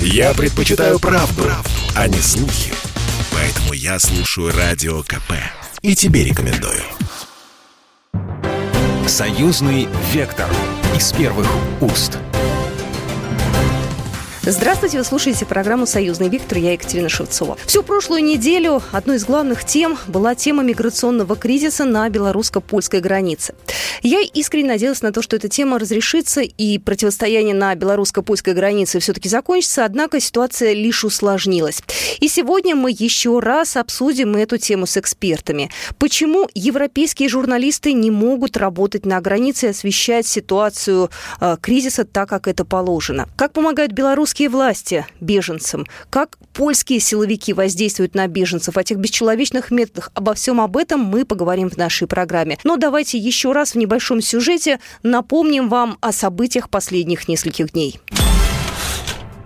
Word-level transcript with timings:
Я 0.00 0.34
предпочитаю 0.34 0.98
правду, 0.98 1.42
правду, 1.42 1.70
а 1.94 2.08
не 2.08 2.18
слухи. 2.18 2.72
Поэтому 3.32 3.72
я 3.72 3.98
слушаю 3.98 4.52
Радио 4.56 5.02
КП. 5.02 5.32
И 5.82 5.94
тебе 5.94 6.24
рекомендую. 6.24 6.82
Союзный 9.06 9.88
вектор 10.12 10.48
из 10.96 11.12
первых 11.12 11.48
уст. 11.80 12.18
Здравствуйте, 14.48 14.98
вы 14.98 15.02
слушаете 15.02 15.44
программу 15.44 15.86
«Союзный 15.86 16.28
Виктор», 16.28 16.58
я 16.58 16.74
Екатерина 16.74 17.08
Шевцова. 17.08 17.56
Всю 17.66 17.82
прошлую 17.82 18.22
неделю 18.22 18.80
одной 18.92 19.16
из 19.16 19.24
главных 19.24 19.64
тем 19.64 19.98
была 20.06 20.36
тема 20.36 20.62
миграционного 20.62 21.34
кризиса 21.34 21.84
на 21.84 22.08
белорусско-польской 22.08 23.00
границе. 23.00 23.56
Я 24.02 24.20
искренне 24.20 24.68
надеялась 24.68 25.02
на 25.02 25.10
то, 25.10 25.20
что 25.20 25.34
эта 25.34 25.48
тема 25.48 25.80
разрешится 25.80 26.42
и 26.42 26.78
противостояние 26.78 27.56
на 27.56 27.74
белорусско-польской 27.74 28.54
границе 28.54 29.00
все-таки 29.00 29.28
закончится, 29.28 29.84
однако 29.84 30.20
ситуация 30.20 30.74
лишь 30.74 31.02
усложнилась. 31.02 31.82
И 32.20 32.28
сегодня 32.28 32.76
мы 32.76 32.94
еще 32.96 33.40
раз 33.40 33.76
обсудим 33.76 34.36
эту 34.36 34.58
тему 34.58 34.86
с 34.86 34.96
экспертами. 34.96 35.72
Почему 35.98 36.48
европейские 36.54 37.28
журналисты 37.28 37.94
не 37.94 38.12
могут 38.12 38.56
работать 38.56 39.06
на 39.06 39.20
границе 39.20 39.66
и 39.66 39.70
освещать 39.70 40.24
ситуацию 40.24 41.10
э, 41.40 41.56
кризиса 41.60 42.04
так, 42.04 42.28
как 42.28 42.46
это 42.46 42.64
положено? 42.64 43.28
Как 43.36 43.52
помогают 43.52 43.90
белорусские 43.90 44.35
белорусские 44.36 44.48
власти 44.50 45.06
беженцам, 45.20 45.86
как 46.10 46.36
польские 46.52 47.00
силовики 47.00 47.52
воздействуют 47.52 48.14
на 48.14 48.26
беженцев, 48.26 48.76
о 48.76 48.84
тех 48.84 48.98
бесчеловечных 48.98 49.70
методах. 49.70 50.10
Обо 50.14 50.34
всем 50.34 50.60
об 50.60 50.76
этом 50.76 51.00
мы 51.00 51.24
поговорим 51.24 51.70
в 51.70 51.76
нашей 51.76 52.06
программе. 52.06 52.58
Но 52.64 52.76
давайте 52.76 53.18
еще 53.18 53.52
раз 53.52 53.72
в 53.72 53.78
небольшом 53.78 54.20
сюжете 54.20 54.78
напомним 55.02 55.68
вам 55.68 55.96
о 56.00 56.12
событиях 56.12 56.68
последних 56.68 57.28
нескольких 57.28 57.72
дней. 57.72 58.00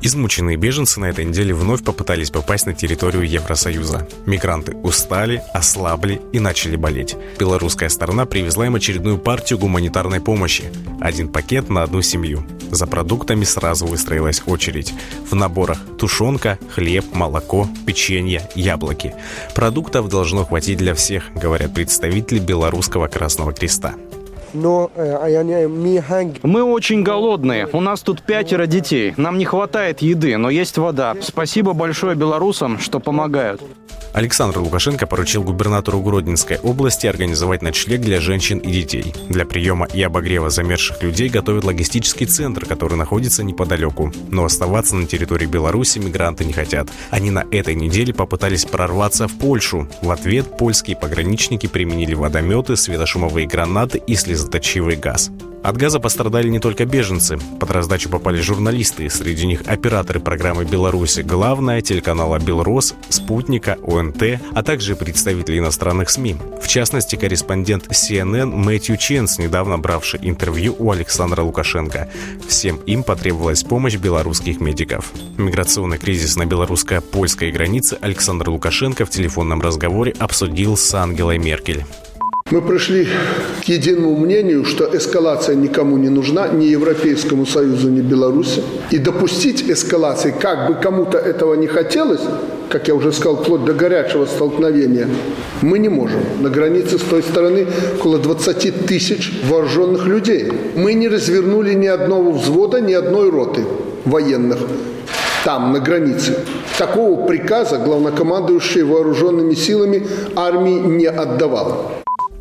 Измученные 0.03 0.57
беженцы 0.57 0.99
на 0.99 1.07
этой 1.07 1.27
неделе 1.27 1.53
вновь 1.53 1.85
попытались 1.85 2.31
попасть 2.31 2.65
на 2.65 2.73
территорию 2.73 3.29
Евросоюза. 3.29 4.09
Мигранты 4.25 4.75
устали, 4.77 5.43
ослабли 5.53 6.23
и 6.33 6.41
начали 6.41 6.77
болеть. 6.77 7.17
Белорусская 7.39 7.91
сторона 7.91 8.25
привезла 8.25 8.67
им 8.67 8.77
очередную 8.77 9.19
партию 9.19 9.59
гуманитарной 9.59 10.21
помощи. 10.21 10.65
Один 11.01 11.29
пакет 11.29 11.69
на 11.69 11.83
одну 11.83 12.01
семью. 12.01 12.47
За 12.71 12.87
продуктами 12.87 13.45
сразу 13.45 13.87
выстроилась 13.87 14.43
очередь. 14.47 14.95
В 15.29 15.35
наборах 15.35 15.79
тушенка, 15.99 16.59
хлеб, 16.71 17.05
молоко, 17.13 17.69
печенье, 17.87 18.49
яблоки. 18.55 19.15
Продуктов 19.55 20.09
должно 20.09 20.47
хватить 20.47 20.79
для 20.79 20.95
всех, 20.95 21.31
говорят 21.35 21.75
представители 21.75 22.39
Белорусского 22.39 23.07
Красного 23.09 23.53
Креста. 23.53 23.97
Э, 24.53 25.19
а 25.21 26.47
мы 26.47 26.63
очень 26.63 27.03
голодные. 27.03 27.69
У 27.73 27.81
нас 27.81 28.01
тут 28.01 28.23
пятеро 28.23 28.67
детей. 28.67 29.15
Нам 29.17 29.39
не 29.39 29.45
хватает 29.45 30.03
еды, 30.03 30.37
но 30.37 30.51
есть 30.51 30.79
вода. 30.79 31.15
Спасибо 31.21 31.73
большое 31.73 32.15
белорусам, 32.17 32.79
что 32.79 33.01
помогают. 33.01 33.63
Александр 34.13 34.59
Лукашенко 34.59 35.07
поручил 35.07 35.43
губернатору 35.45 36.01
Гродненской 36.01 36.59
области 36.59 37.07
организовать 37.07 37.63
ночлег 37.63 38.01
для 38.01 38.21
женщин 38.21 38.59
и 38.59 38.71
детей. 38.71 39.15
Для 39.29 39.45
приема 39.47 39.87
и 39.87 40.03
обогрева 40.03 40.51
замерзших 40.51 41.03
людей 41.03 41.29
готовят 41.29 41.65
логистический 41.65 42.27
центр, 42.27 42.67
который 42.67 42.97
находится 42.97 43.45
неподалеку. 43.45 44.13
Но 44.29 44.45
оставаться 44.45 44.97
на 44.97 45.07
территории 45.07 45.47
Беларуси 45.47 45.99
мигранты 46.01 46.45
не 46.45 46.53
хотят. 46.53 46.89
Они 47.11 47.31
на 47.31 47.45
этой 47.53 47.75
неделе 47.75 48.13
попытались 48.13 48.65
прорваться 48.65 49.29
в 49.29 49.39
Польшу. 49.39 49.89
В 50.03 50.11
ответ 50.11 50.57
польские 50.59 50.97
пограничники 50.97 51.69
применили 51.69 52.15
водометы, 52.15 52.77
светошумовые 52.77 53.47
гранаты 53.47 53.99
и 53.99 54.17
слезоточивый 54.17 54.97
газ. 54.97 55.31
От 55.63 55.77
газа 55.77 56.01
пострадали 56.01 56.49
не 56.49 56.59
только 56.59 56.87
беженцы. 56.87 57.39
Под 57.59 57.71
раздачу 57.71 58.09
попали 58.09 58.41
журналисты, 58.41 59.11
среди 59.11 59.47
них 59.47 59.63
операторы 59.67 60.19
программы 60.19 60.65
«Беларуси», 60.65 61.21
главная 61.21 61.83
телеканала 61.83 62.39
«Белрос», 62.39 62.95
«Спутника», 63.11 63.77
ОНТ, 63.87 64.41
а 64.55 64.63
также 64.63 64.97
представители 64.97 65.59
иностранных 65.59 66.09
СМИ. 66.09 66.37
В 66.63 66.67
частности, 66.67 67.17
корреспондент 67.17 67.89
CNN 67.89 68.47
Мэтью 68.47 68.97
Ченс, 68.97 69.39
недавно 69.39 69.79
бравший 69.79 70.21
интервью 70.23 70.75
у 70.79 70.93
Александра 70.93 71.43
Лукашенко. 71.43 72.09
Всем 72.49 72.77
им 72.87 73.03
потребовалась 73.03 73.63
помощь 73.63 73.97
белорусских 73.97 74.61
медиков. 74.61 75.13
Миграционный 75.37 75.99
кризис 75.99 76.37
на 76.37 76.47
белорусско-польской 76.47 77.51
границе 77.51 77.99
Александр 78.01 78.49
Лукашенко 78.49 79.05
в 79.05 79.11
телефонном 79.11 79.61
разговоре 79.61 80.15
обсудил 80.19 80.79
с 80.79 80.95
Ангелой 80.95 81.39
Меркель. 81.39 81.85
Мы 82.51 82.63
пришли 82.63 83.07
к 83.61 83.65
единому 83.65 84.17
мнению, 84.17 84.65
что 84.65 84.85
эскалация 84.93 85.55
никому 85.55 85.97
не 85.99 86.09
нужна, 86.09 86.49
ни 86.49 86.65
Европейскому 86.65 87.47
Союзу, 87.47 87.91
ни 87.91 88.01
Беларуси. 88.01 88.63
И 88.91 88.99
допустить 88.99 89.63
эскалации, 89.71 90.35
как 90.37 90.67
бы 90.67 90.75
кому-то 90.75 91.17
этого 91.17 91.55
не 91.55 91.69
хотелось, 91.69 92.23
как 92.69 92.89
я 92.89 92.97
уже 92.97 93.13
сказал, 93.13 93.37
вплоть 93.37 93.65
до 93.65 93.73
горячего 93.73 94.27
столкновения, 94.27 95.09
мы 95.63 95.79
не 95.79 95.89
можем. 95.89 96.21
На 96.41 96.49
границе 96.49 96.99
с 96.99 97.03
той 97.03 97.23
стороны 97.23 97.69
около 97.99 98.19
20 98.19 98.87
тысяч 98.87 99.33
вооруженных 99.49 100.07
людей. 100.07 100.53
Мы 100.75 100.95
не 100.95 101.07
развернули 101.07 101.75
ни 101.75 101.87
одного 101.87 102.33
взвода, 102.33 102.81
ни 102.81 102.93
одной 102.93 103.31
роты 103.31 103.65
военных 104.05 104.59
там, 105.45 105.73
на 105.73 105.79
границе. 105.79 106.35
Такого 106.79 107.27
приказа 107.27 107.79
главнокомандующий 107.79 108.83
вооруженными 108.83 109.55
силами 109.55 110.07
армии 110.35 110.79
не 110.81 111.07
отдавал. 111.07 112.00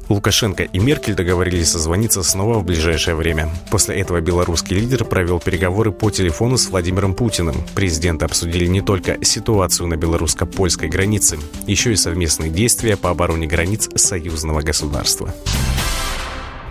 Лукашенко 0.09 0.63
и 0.63 0.79
Меркель 0.79 1.13
договорились 1.13 1.69
созвониться 1.69 2.23
снова 2.23 2.59
в 2.59 2.65
ближайшее 2.65 3.15
время. 3.15 3.49
После 3.69 3.95
этого 3.95 4.19
белорусский 4.19 4.75
лидер 4.75 5.05
провел 5.05 5.39
переговоры 5.39 5.91
по 5.91 6.09
телефону 6.09 6.57
с 6.57 6.69
Владимиром 6.69 7.13
Путиным. 7.13 7.55
Президенты 7.75 8.25
обсудили 8.25 8.65
не 8.65 8.81
только 8.81 9.23
ситуацию 9.23 9.87
на 9.87 9.95
белорусско-польской 9.95 10.89
границе, 10.89 11.37
еще 11.67 11.93
и 11.93 11.95
совместные 11.95 12.49
действия 12.49 12.97
по 12.97 13.11
обороне 13.11 13.45
границ 13.45 13.87
союзного 13.95 14.61
государства. 14.61 15.33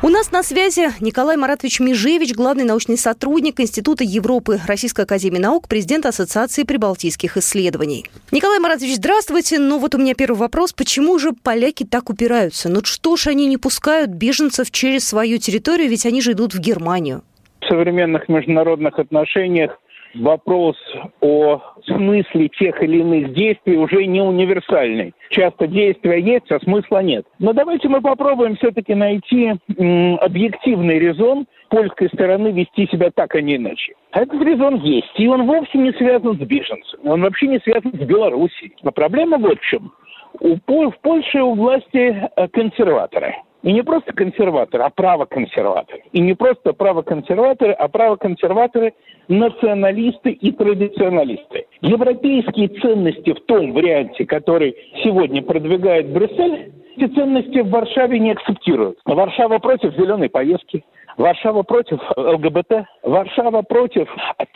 У 0.08 0.10
нас 0.10 0.32
на 0.32 0.42
связи 0.42 0.88
Николай 1.00 1.36
Маратович 1.36 1.80
Межевич, 1.80 2.34
главный 2.34 2.64
научный 2.64 2.96
сотрудник 2.96 3.60
Института 3.60 4.04
Европы 4.04 4.58
Российской 4.66 5.02
Академии 5.02 5.36
Наук, 5.36 5.68
президент 5.68 6.06
Ассоциации 6.06 6.62
прибалтийских 6.62 7.36
исследований. 7.36 8.06
Николай 8.32 8.58
Маратович, 8.58 8.94
здравствуйте. 8.94 9.58
Ну 9.58 9.78
вот 9.78 9.94
у 9.94 9.98
меня 9.98 10.14
первый 10.14 10.38
вопрос. 10.38 10.72
Почему 10.72 11.18
же 11.18 11.32
поляки 11.32 11.84
так 11.84 12.08
упираются? 12.08 12.70
Ну 12.70 12.80
что 12.84 13.16
ж 13.16 13.26
они 13.26 13.44
не 13.44 13.58
пускают 13.58 14.08
беженцев 14.08 14.70
через 14.70 15.06
свою 15.06 15.36
территорию, 15.36 15.90
ведь 15.90 16.06
они 16.06 16.22
же 16.22 16.32
идут 16.32 16.54
в 16.54 16.58
Германию? 16.58 17.22
В 17.60 17.66
современных 17.66 18.30
международных 18.30 18.98
отношениях 18.98 19.78
вопрос 20.18 20.76
о 21.20 21.60
смысле 21.86 22.48
тех 22.48 22.82
или 22.82 22.98
иных 22.98 23.32
действий 23.34 23.76
уже 23.76 24.06
не 24.06 24.20
универсальный. 24.20 25.14
Часто 25.30 25.66
действия 25.66 26.20
есть, 26.20 26.50
а 26.50 26.60
смысла 26.60 27.02
нет. 27.02 27.26
Но 27.38 27.52
давайте 27.52 27.88
мы 27.88 28.00
попробуем 28.00 28.56
все-таки 28.56 28.94
найти 28.94 29.54
м, 29.76 30.18
объективный 30.20 30.98
резон 30.98 31.46
польской 31.70 32.08
стороны 32.08 32.48
вести 32.48 32.86
себя 32.88 33.10
так, 33.14 33.34
а 33.34 33.40
не 33.40 33.56
иначе. 33.56 33.94
А 34.12 34.22
этот 34.22 34.40
резон 34.42 34.76
есть, 34.76 35.12
и 35.16 35.26
он 35.26 35.46
вовсе 35.46 35.78
не 35.78 35.92
связан 35.92 36.36
с 36.36 36.40
беженцами, 36.40 37.08
он 37.08 37.22
вообще 37.22 37.46
не 37.48 37.58
связан 37.60 37.92
с 37.92 38.06
Белоруссией. 38.06 38.74
Но 38.82 38.90
проблема 38.90 39.38
в 39.38 39.56
чем. 39.60 39.92
У, 40.40 40.56
в 40.56 40.98
Польше 41.00 41.42
у 41.42 41.54
власти 41.54 42.28
э, 42.36 42.48
консерваторы– 42.48 43.34
и 43.62 43.72
не 43.72 43.82
просто 43.82 44.12
консерваторы, 44.12 44.84
а 44.84 44.90
правоконсерваторы. 44.90 46.02
И 46.12 46.20
не 46.20 46.34
просто 46.34 46.72
правоконсерваторы, 46.72 47.72
а 47.72 47.88
правоконсерваторы 47.88 48.94
националисты 49.28 50.30
и 50.30 50.52
традиционалисты. 50.52 51.66
Европейские 51.80 52.68
ценности 52.68 53.32
в 53.32 53.40
том 53.46 53.72
варианте, 53.72 54.24
который 54.26 54.76
сегодня 55.02 55.42
продвигает 55.42 56.10
Брюссель, 56.12 56.72
эти 56.96 57.14
ценности 57.14 57.60
в 57.60 57.70
Варшаве 57.70 58.18
не 58.18 58.32
акцептируют. 58.32 58.98
Варшава 59.04 59.58
против 59.58 59.94
зеленой 59.94 60.28
повестки, 60.28 60.84
Варшава 61.16 61.62
против 61.62 61.98
ЛГБТ, 62.16 62.86
Варшава 63.02 63.62
против 63.62 64.08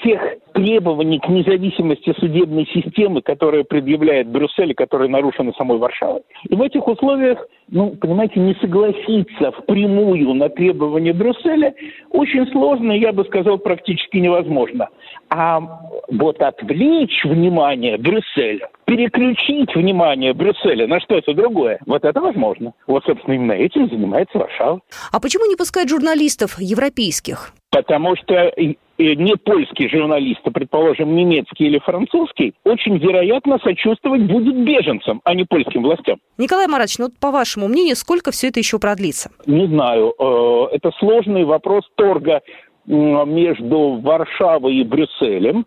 тех 0.05 0.21
требований 0.53 1.19
к 1.19 1.29
независимости 1.29 2.15
судебной 2.19 2.67
системы, 2.67 3.23
которые 3.23 3.65
предъявляет 3.65 4.29
Брюссель 4.29 4.71
и 4.71 4.75
которые 4.75 5.09
нарушены 5.09 5.53
самой 5.57 5.79
Варшавой. 5.79 6.23
И 6.49 6.55
в 6.55 6.63
этих 6.63 6.87
условиях, 6.87 7.39
ну, 7.69 7.91
понимаете, 7.91 8.41
не 8.41 8.55
согласиться 8.55 9.53
впрямую 9.53 10.35
на 10.35 10.49
требования 10.49 11.13
Брюсселя 11.13 11.75
очень 12.11 12.47
сложно, 12.53 12.93
я 12.93 13.13
бы 13.13 13.25
сказал, 13.25 13.59
практически 13.59 14.19
невозможно. 14.19 14.89
А 15.31 15.61
вот 16.09 16.41
отвлечь 16.41 17.25
внимание 17.25 17.97
Брюсселя, 17.97 18.69
переключить 18.85 19.75
внимание 19.75 20.33
Брюсселя 20.35 20.87
на 20.87 21.01
что-то 21.01 21.33
другое, 21.33 21.79
вот 21.87 22.05
это 22.05 22.21
возможно. 22.21 22.73
Вот, 22.87 23.05
собственно, 23.05 23.35
именно 23.35 23.53
этим 23.53 23.89
занимается 23.89 24.39
Варшава. 24.39 24.81
А 25.11 25.21
почему 25.21 25.47
не 25.47 25.57
пускают 25.57 25.89
журналистов 25.89 26.52
европейских? 26.59 27.53
Потому 27.71 28.17
что 28.17 28.53
не 28.99 29.37
польский 29.37 29.89
журналист, 29.89 30.41
а, 30.45 30.51
предположим, 30.51 31.15
немецкий 31.15 31.65
или 31.65 31.79
французский, 31.79 32.55
очень 32.65 32.99
вероятно 32.99 33.59
сочувствовать 33.59 34.23
будет 34.23 34.57
беженцам, 34.57 35.21
а 35.25 35.35
не 35.35 35.45
польским 35.45 35.83
властям. 35.83 36.19
Николай 36.39 36.67
Маратович, 36.67 36.99
ну 36.99 37.09
по 37.21 37.31
вашему 37.31 37.69
мнению, 37.69 37.97
сколько 37.97 38.31
все 38.31 38.49
это 38.49 38.61
еще 38.61 38.79
продлится? 38.79 39.31
Не 39.47 39.67
знаю. 39.67 40.15
Э, 40.19 40.75
это 40.75 40.91
сложный 40.99 41.45
вопрос 41.45 41.85
торга 41.97 42.41
между 42.87 44.01
Варшавой 44.03 44.77
и 44.77 44.85
Брюсселем, 44.85 45.67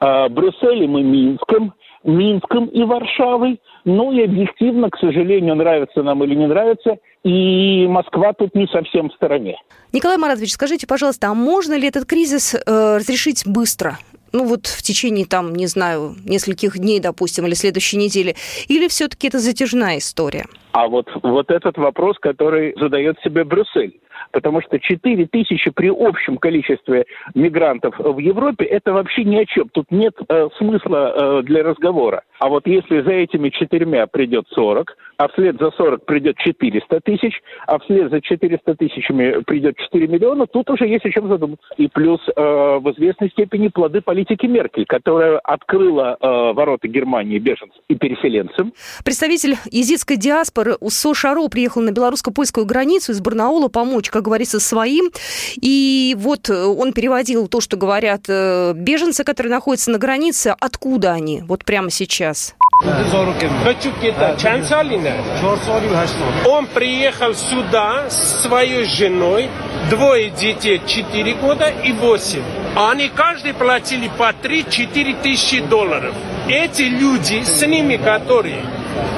э, 0.00 0.28
Брюсселем 0.28 0.98
и 0.98 1.02
Минском, 1.02 1.74
Минском 2.04 2.66
и 2.66 2.82
Варшавой. 2.84 3.60
Ну 3.84 4.12
и 4.12 4.22
объективно, 4.22 4.90
к 4.90 4.98
сожалению, 4.98 5.56
нравится 5.56 6.02
нам 6.02 6.22
или 6.24 6.34
не 6.34 6.46
нравится, 6.46 6.98
и 7.22 7.86
Москва 7.86 8.32
тут 8.32 8.54
не 8.54 8.66
совсем 8.68 9.10
в 9.10 9.14
стороне. 9.14 9.56
Николай 9.92 10.16
Маратович, 10.16 10.52
скажите, 10.52 10.86
пожалуйста, 10.86 11.28
а 11.28 11.34
можно 11.34 11.76
ли 11.76 11.88
этот 11.88 12.06
кризис 12.06 12.54
э, 12.54 12.96
разрешить 12.96 13.44
быстро? 13.46 13.98
ну 14.34 14.44
вот 14.46 14.66
в 14.66 14.82
течение 14.82 15.26
там, 15.26 15.54
не 15.54 15.68
знаю, 15.68 16.16
нескольких 16.24 16.76
дней, 16.76 16.98
допустим, 16.98 17.46
или 17.46 17.54
следующей 17.54 17.96
недели? 17.96 18.34
Или 18.66 18.88
все-таки 18.88 19.28
это 19.28 19.38
затяжная 19.38 19.98
история? 19.98 20.46
А 20.74 20.88
вот, 20.88 21.08
вот 21.22 21.52
этот 21.52 21.78
вопрос, 21.78 22.18
который 22.18 22.74
задает 22.76 23.16
себе 23.20 23.44
Брюссель 23.44 24.00
потому 24.32 24.60
что 24.62 24.78
4 24.78 25.26
тысячи 25.26 25.70
при 25.70 25.88
общем 25.88 26.38
количестве 26.38 27.06
мигрантов 27.34 27.94
в 27.98 28.18
Европе– 28.18 28.64
это 28.66 28.92
вообще 28.92 29.24
ни 29.24 29.36
о 29.36 29.46
чем. 29.46 29.68
Тут 29.68 29.90
нет 29.90 30.14
э, 30.28 30.48
смысла 30.58 31.14
э, 31.14 31.42
для 31.42 31.62
разговора. 31.62 32.22
А 32.40 32.48
вот 32.48 32.66
если 32.66 33.00
за 33.02 33.12
этими 33.12 33.50
четырьмя 33.50 34.06
придет 34.06 34.46
40, 34.50 34.96
а 35.16 35.28
вслед 35.28 35.56
за 35.58 35.70
40 35.70 36.04
придет 36.04 36.36
400 36.38 37.00
тысяч, 37.00 37.40
а 37.66 37.78
вслед 37.78 38.10
за 38.10 38.20
400 38.20 38.74
тысячами 38.74 39.42
придет 39.44 39.76
4 39.76 40.08
миллиона, 40.08 40.46
тут 40.46 40.68
уже 40.70 40.86
есть 40.86 41.06
о 41.06 41.10
чем 41.10 41.28
задуматься. 41.28 41.66
И 41.76 41.88
плюс 41.88 42.20
э, 42.28 42.32
в 42.36 42.92
известной 42.92 43.30
степени 43.30 43.68
плоды 43.68 44.00
политики 44.00 44.46
Меркель, 44.46 44.86
которая 44.86 45.38
открыла 45.38 46.16
э, 46.20 46.52
ворота 46.52 46.88
Германии 46.88 47.38
беженцам 47.38 47.80
и 47.88 47.94
переселенцам. 47.94 48.72
Представитель 49.04 49.54
езидской 49.70 50.16
диаспоры 50.16 50.63
Усо 50.80 51.14
Шаро 51.14 51.48
приехал 51.48 51.82
на 51.82 51.90
белорусско-польскую 51.90 52.66
границу 52.66 53.12
из 53.12 53.20
Барнаула 53.20 53.68
помочь, 53.68 54.10
как 54.10 54.22
говорится, 54.22 54.60
своим. 54.60 55.10
И 55.56 56.16
вот 56.18 56.50
он 56.50 56.92
переводил 56.92 57.48
то, 57.48 57.60
что 57.60 57.76
говорят 57.76 58.22
э, 58.28 58.72
беженцы, 58.74 59.24
которые 59.24 59.52
находятся 59.52 59.90
на 59.90 59.98
границе, 59.98 60.54
откуда 60.58 61.12
они, 61.12 61.42
вот 61.42 61.64
прямо 61.64 61.90
сейчас. 61.90 62.54
Он 66.46 66.66
приехал 66.66 67.34
сюда 67.34 68.10
с 68.10 68.42
своей 68.42 68.84
женой, 68.84 69.48
двое 69.90 70.30
детей, 70.30 70.80
4 70.84 71.34
года 71.34 71.68
и 71.68 71.92
8. 71.92 72.42
Они 72.76 73.08
каждый 73.08 73.54
платили 73.54 74.10
по 74.18 74.30
3-4 74.30 75.22
тысячи 75.22 75.60
долларов. 75.60 76.14
Эти 76.48 76.82
люди, 76.82 77.42
с 77.42 77.66
ними 77.66 77.96
которые 77.96 78.62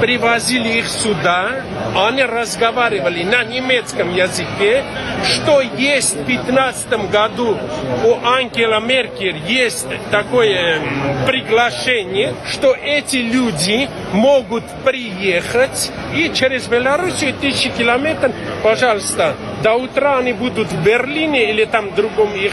привозили 0.00 0.78
их 0.78 0.88
сюда, 0.88 1.62
они 1.96 2.22
разговаривали 2.22 3.24
на 3.24 3.44
немецком 3.44 4.14
языке, 4.14 4.84
что 5.24 5.60
есть 5.60 6.14
в 6.14 6.24
2015 6.24 7.10
году 7.10 7.56
у 8.04 8.26
Ангела 8.26 8.80
Меркель 8.80 9.38
есть 9.48 9.86
такое 10.10 10.80
приглашение, 11.26 12.34
что 12.48 12.74
эти 12.74 13.16
люди 13.16 13.88
могут 14.12 14.64
приехать 14.84 15.90
и 16.14 16.30
через 16.32 16.68
Белоруссию 16.68 17.34
тысячи 17.34 17.70
километров, 17.70 18.32
пожалуйста, 18.62 19.34
до 19.62 19.74
утра 19.74 20.18
они 20.18 20.32
будут 20.32 20.70
в 20.70 20.84
Берлине 20.84 21.50
или 21.50 21.64
там 21.64 21.90
в 21.90 21.94
другом 21.94 22.34
их 22.34 22.52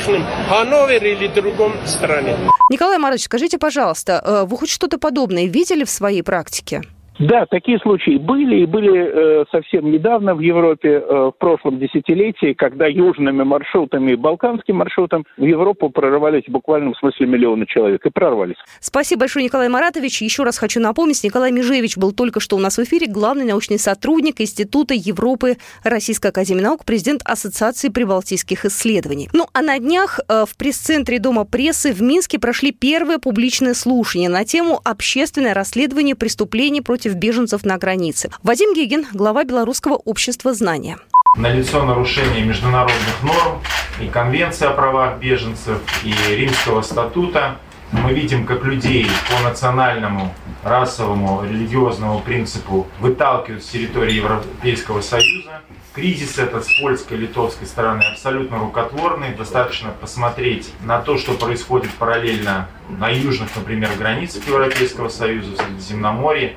Ханновере 0.49 1.13
или 1.13 1.27
в 1.27 1.33
другом 1.33 1.73
стране. 1.85 2.35
Николай 2.69 2.97
Марович, 2.97 3.25
скажите, 3.25 3.57
пожалуйста, 3.57 4.21
э, 4.23 4.45
вы 4.47 4.57
хоть 4.63 4.69
что-то 4.69 4.97
подобное 4.97 5.47
видели 5.47 5.83
в 5.83 5.89
своей 5.89 6.21
практике? 6.21 6.83
Да, 7.19 7.45
такие 7.45 7.79
случаи 7.79 8.17
были 8.17 8.61
и 8.61 8.65
были 8.65 9.41
э, 9.41 9.45
совсем 9.51 9.91
недавно 9.91 10.33
в 10.33 10.39
Европе, 10.39 10.89
э, 10.89 11.31
в 11.33 11.33
прошлом 11.37 11.79
десятилетии, 11.79 12.53
когда 12.53 12.87
южными 12.87 13.43
маршрутами 13.43 14.13
и 14.13 14.15
балканским 14.15 14.77
маршрутом 14.77 15.25
в 15.37 15.43
Европу 15.43 15.89
прорывались 15.89 16.45
в 16.47 16.51
буквальном 16.51 16.95
смысле 16.95 17.27
миллионы 17.27 17.65
человек 17.67 18.05
и 18.05 18.09
прорвались. 18.09 18.55
Спасибо 18.79 19.21
большое, 19.21 19.45
Николай 19.45 19.69
Маратович. 19.69 20.21
Еще 20.23 20.43
раз 20.43 20.57
хочу 20.57 20.79
напомнить, 20.79 21.23
Николай 21.23 21.51
Межевич 21.51 21.97
был 21.97 22.13
только 22.13 22.39
что 22.39 22.55
у 22.55 22.59
нас 22.59 22.77
в 22.77 22.83
эфире, 22.83 23.07
главный 23.07 23.45
научный 23.45 23.77
сотрудник 23.77 24.41
Института 24.41 24.95
Европы 24.95 25.57
Российской 25.83 26.27
Академии 26.27 26.61
Наук, 26.61 26.83
президент 26.83 27.21
Ассоциации 27.25 27.89
прибалтийских 27.89 28.65
исследований. 28.65 29.29
Ну 29.33 29.45
а 29.53 29.61
на 29.61 29.77
днях 29.77 30.19
э, 30.27 30.45
в 30.47 30.57
пресс-центре 30.57 31.19
Дома 31.19 31.45
прессы 31.45 31.93
в 31.93 32.01
Минске 32.01 32.39
прошли 32.39 32.71
первые 32.71 33.19
публичные 33.19 33.75
слушания 33.75 34.29
на 34.29 34.45
тему 34.45 34.81
«Общественное 34.83 35.53
расследование 35.53 36.15
преступлений 36.15 36.81
против 36.81 37.02
против 37.03 37.15
беженцев 37.15 37.65
на 37.65 37.77
границе. 37.77 38.29
Вадим 38.43 38.73
Гигин, 38.73 39.05
глава 39.13 39.43
Белорусского 39.43 39.95
общества 39.95 40.53
знания. 40.53 40.97
Налицо 41.35 41.83
нарушение 41.83 42.45
международных 42.45 43.23
норм 43.23 43.59
и 44.01 44.07
Конвенции 44.07 44.65
о 44.67 44.71
правах 44.71 45.19
беженцев, 45.19 45.79
и 46.05 46.13
Римского 46.33 46.81
статута. 46.81 47.57
Мы 47.91 48.13
видим, 48.13 48.45
как 48.45 48.63
людей 48.63 49.05
по 49.29 49.43
национальному, 49.43 50.33
расовому, 50.63 51.43
религиозному 51.43 52.21
принципу 52.21 52.87
выталкивают 53.01 53.63
с 53.63 53.67
территории 53.67 54.13
Европейского 54.13 55.01
Союза. 55.01 55.61
Кризис 55.93 56.39
этот 56.39 56.65
с 56.65 56.81
польской 56.81 57.17
и 57.17 57.21
литовской 57.21 57.67
стороны 57.67 58.03
абсолютно 58.13 58.59
рукотворный. 58.59 59.35
Достаточно 59.35 59.89
посмотреть 59.89 60.71
на 60.85 60.99
то, 60.99 61.17
что 61.17 61.33
происходит 61.33 61.91
параллельно 61.99 62.69
на 62.97 63.09
южных, 63.09 63.49
например, 63.57 63.89
границах 63.99 64.47
Европейского 64.47 65.09
Союза, 65.09 65.51
в 65.51 65.57
Средиземноморье 65.57 66.55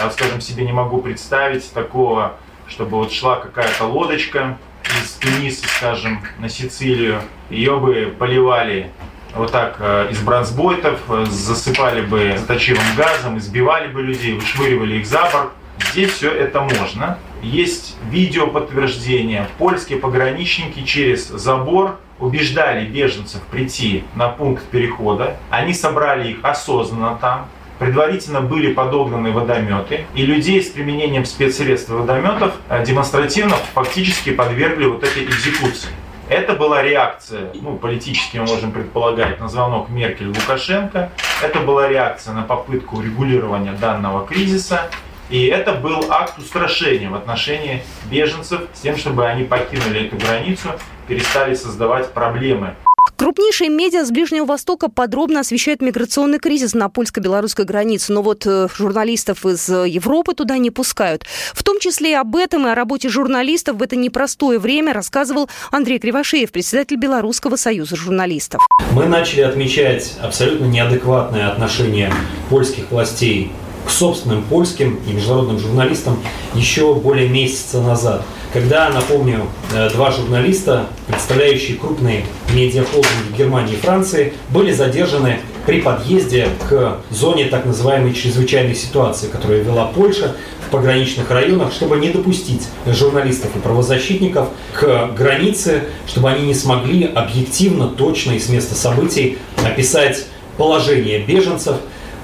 я, 0.00 0.10
скажем, 0.10 0.40
себе 0.40 0.64
не 0.64 0.72
могу 0.72 1.00
представить 1.00 1.72
такого, 1.72 2.36
чтобы 2.66 2.98
вот 2.98 3.12
шла 3.12 3.36
какая-то 3.36 3.84
лодочка 3.84 4.58
из 5.02 5.12
Туниса, 5.12 5.66
скажем, 5.68 6.22
на 6.38 6.48
Сицилию, 6.48 7.20
ее 7.50 7.78
бы 7.78 8.14
поливали 8.18 8.90
вот 9.34 9.52
так 9.52 9.76
э, 9.78 10.08
из 10.10 10.20
бронзбойтов, 10.20 11.00
э, 11.08 11.26
засыпали 11.26 12.02
бы 12.02 12.38
точивым 12.46 12.84
газом, 12.96 13.38
избивали 13.38 13.88
бы 13.88 14.02
людей, 14.02 14.34
вышвыривали 14.34 14.96
их 14.96 15.06
за 15.06 15.28
борт. 15.32 15.50
Здесь 15.92 16.12
все 16.12 16.30
это 16.30 16.60
можно. 16.60 17.18
Есть 17.42 17.96
видео 18.10 18.48
подтверждение. 18.48 19.46
Польские 19.58 19.98
пограничники 19.98 20.82
через 20.82 21.28
забор 21.28 21.98
убеждали 22.18 22.84
беженцев 22.86 23.42
прийти 23.42 24.04
на 24.14 24.28
пункт 24.28 24.64
перехода. 24.64 25.36
Они 25.50 25.72
собрали 25.72 26.32
их 26.32 26.38
осознанно 26.42 27.16
там. 27.20 27.48
Предварительно 27.78 28.40
были 28.40 28.72
подогнаны 28.72 29.30
водометы, 29.30 30.06
и 30.14 30.26
людей 30.26 30.60
с 30.62 30.68
применением 30.68 31.24
спецсредств 31.24 31.90
водометов 31.90 32.54
э, 32.68 32.84
демонстративно 32.84 33.54
фактически 33.74 34.30
подвергли 34.30 34.86
вот 34.86 35.04
этой 35.04 35.24
экзекуции. 35.24 35.90
Это 36.28 36.54
была 36.54 36.82
реакция, 36.82 37.52
ну, 37.54 37.76
политически 37.76 38.36
мы 38.36 38.46
можем 38.46 38.72
предполагать, 38.72 39.40
на 39.40 39.48
звонок 39.48 39.88
Меркель 39.88 40.26
Лукашенко. 40.26 41.10
Это 41.42 41.60
была 41.60 41.88
реакция 41.88 42.34
на 42.34 42.42
попытку 42.42 43.00
регулирования 43.00 43.72
данного 43.72 44.26
кризиса. 44.26 44.90
И 45.30 45.46
это 45.46 45.72
был 45.72 46.06
акт 46.10 46.38
устрашения 46.38 47.08
в 47.08 47.14
отношении 47.14 47.82
беженцев 48.10 48.62
с 48.74 48.80
тем, 48.80 48.96
чтобы 48.96 49.26
они 49.26 49.44
покинули 49.44 50.06
эту 50.06 50.16
границу, 50.16 50.68
перестали 51.06 51.54
создавать 51.54 52.12
проблемы 52.12 52.74
Крупнейшие 53.18 53.68
медиа 53.68 54.04
с 54.04 54.12
Ближнего 54.12 54.44
Востока 54.44 54.88
подробно 54.88 55.40
освещают 55.40 55.82
миграционный 55.82 56.38
кризис 56.38 56.72
на 56.72 56.88
польско-белорусской 56.88 57.64
границе, 57.64 58.12
но 58.12 58.22
вот 58.22 58.46
э, 58.46 58.68
журналистов 58.72 59.44
из 59.44 59.68
Европы 59.68 60.34
туда 60.34 60.56
не 60.56 60.70
пускают. 60.70 61.24
В 61.52 61.64
том 61.64 61.80
числе 61.80 62.12
и 62.12 62.14
об 62.14 62.36
этом 62.36 62.68
и 62.68 62.70
о 62.70 62.76
работе 62.76 63.08
журналистов 63.08 63.78
в 63.78 63.82
это 63.82 63.96
непростое 63.96 64.60
время 64.60 64.92
рассказывал 64.92 65.50
Андрей 65.72 65.98
Кривошеев, 65.98 66.52
председатель 66.52 66.96
Белорусского 66.96 67.56
союза 67.56 67.96
журналистов. 67.96 68.64
Мы 68.92 69.06
начали 69.06 69.40
отмечать 69.40 70.14
абсолютно 70.22 70.66
неадекватное 70.66 71.50
отношение 71.50 72.12
польских 72.48 72.88
властей 72.92 73.50
к 73.84 73.90
собственным 73.90 74.44
польским 74.44 75.00
и 75.08 75.12
международным 75.12 75.58
журналистам 75.58 76.22
еще 76.54 76.94
более 76.94 77.28
месяца 77.28 77.80
назад– 77.80 78.22
когда, 78.52 78.88
напомню, 78.90 79.46
э, 79.72 79.90
два 79.90 80.10
журналиста, 80.10 80.86
представляющие 81.06 81.76
крупные 81.76 82.24
медиахолдинги 82.52 83.36
Германии 83.36 83.74
и 83.74 83.76
Франции, 83.76 84.32
были 84.50 84.72
задержаны 84.72 85.40
при 85.66 85.82
подъезде 85.82 86.48
к 86.68 86.98
зоне 87.10 87.46
так 87.46 87.66
называемой 87.66 88.14
чрезвычайной 88.14 88.74
ситуации, 88.74 89.26
которую 89.26 89.64
вела 89.64 89.84
Польша 89.86 90.34
в 90.66 90.70
пограничных 90.70 91.30
районах, 91.30 91.72
чтобы 91.72 91.98
не 91.98 92.08
допустить 92.08 92.66
журналистов 92.86 93.54
и 93.54 93.58
правозащитников 93.58 94.48
к 94.72 95.10
границе, 95.16 95.84
чтобы 96.06 96.30
они 96.30 96.46
не 96.46 96.54
смогли 96.54 97.04
объективно, 97.04 97.88
точно 97.88 98.32
и 98.32 98.38
с 98.38 98.48
места 98.48 98.74
событий 98.74 99.36
описать 99.62 100.24
положение 100.56 101.20
беженцев, 101.20 101.76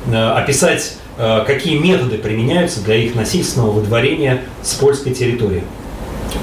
э, 0.06 0.16
описать, 0.16 0.96
э, 1.18 1.44
какие 1.46 1.76
методы 1.76 2.16
применяются 2.16 2.82
для 2.82 2.96
их 2.96 3.14
насильственного 3.14 3.72
выдворения 3.72 4.40
с 4.62 4.72
польской 4.74 5.12
территории. 5.12 5.64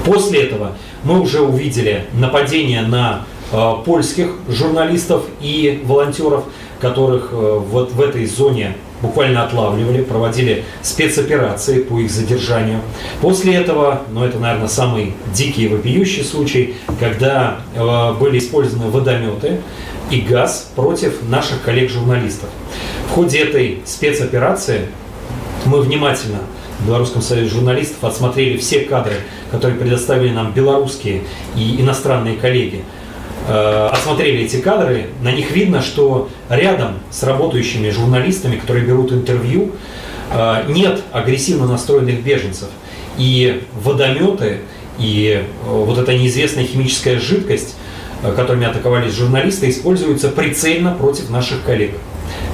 После 0.04 0.42
этого 0.42 0.72
мы 1.04 1.20
уже 1.20 1.40
увидели 1.40 2.06
нападение 2.12 2.82
на 2.82 3.24
э, 3.52 3.72
польских 3.84 4.30
журналистов 4.48 5.24
и 5.40 5.82
волонтеров, 5.84 6.44
которых 6.80 7.30
э, 7.32 7.58
вот 7.58 7.92
в 7.92 8.00
этой 8.00 8.26
зоне 8.26 8.76
буквально 9.02 9.44
отлавливали, 9.44 10.02
проводили 10.02 10.64
спецоперации 10.82 11.82
по 11.82 11.98
их 11.98 12.10
задержанию. 12.10 12.80
После 13.20 13.54
этого, 13.54 14.02
ну 14.12 14.24
это, 14.24 14.38
наверное, 14.38 14.68
самый 14.68 15.14
дикий 15.34 15.64
и 15.64 15.68
вопиющий 15.68 16.24
случай, 16.24 16.76
когда 17.00 17.58
э, 17.74 18.14
были 18.18 18.38
использованы 18.38 18.90
водометы 18.90 19.60
и 20.10 20.20
газ 20.20 20.70
против 20.74 21.28
наших 21.28 21.62
коллег-журналистов. 21.62 22.48
В 23.08 23.14
ходе 23.14 23.40
этой 23.40 23.82
спецоперации 23.84 24.86
мы 25.66 25.80
внимательно 25.80 26.38
в 26.82 26.86
Белорусском 26.86 27.22
союзе 27.22 27.48
журналистов 27.48 28.02
отсмотрели 28.02 28.56
все 28.56 28.80
кадры, 28.80 29.14
которые 29.50 29.78
предоставили 29.78 30.30
нам 30.30 30.52
белорусские 30.52 31.22
и 31.54 31.80
иностранные 31.80 32.36
коллеги. 32.36 32.82
Э, 33.48 33.88
осмотрели 33.92 34.44
эти 34.44 34.56
кадры, 34.56 35.06
на 35.22 35.30
них 35.30 35.52
видно, 35.52 35.80
что 35.80 36.28
рядом 36.48 36.94
с 37.10 37.22
работающими 37.22 37.90
журналистами, 37.90 38.56
которые 38.56 38.84
берут 38.84 39.12
интервью, 39.12 39.72
э, 40.32 40.64
нет 40.68 41.02
агрессивно 41.12 41.66
настроенных 41.66 42.22
беженцев. 42.22 42.68
И 43.16 43.62
водометы, 43.80 44.58
и 44.98 45.40
э, 45.40 45.44
вот 45.64 45.98
эта 45.98 46.14
неизвестная 46.14 46.64
химическая 46.64 47.20
жидкость, 47.20 47.76
которыми 48.36 48.66
атаковались 48.66 49.14
журналисты, 49.14 49.70
используются 49.70 50.28
прицельно 50.28 50.94
против 50.94 51.30
наших 51.30 51.62
коллег, 51.64 51.92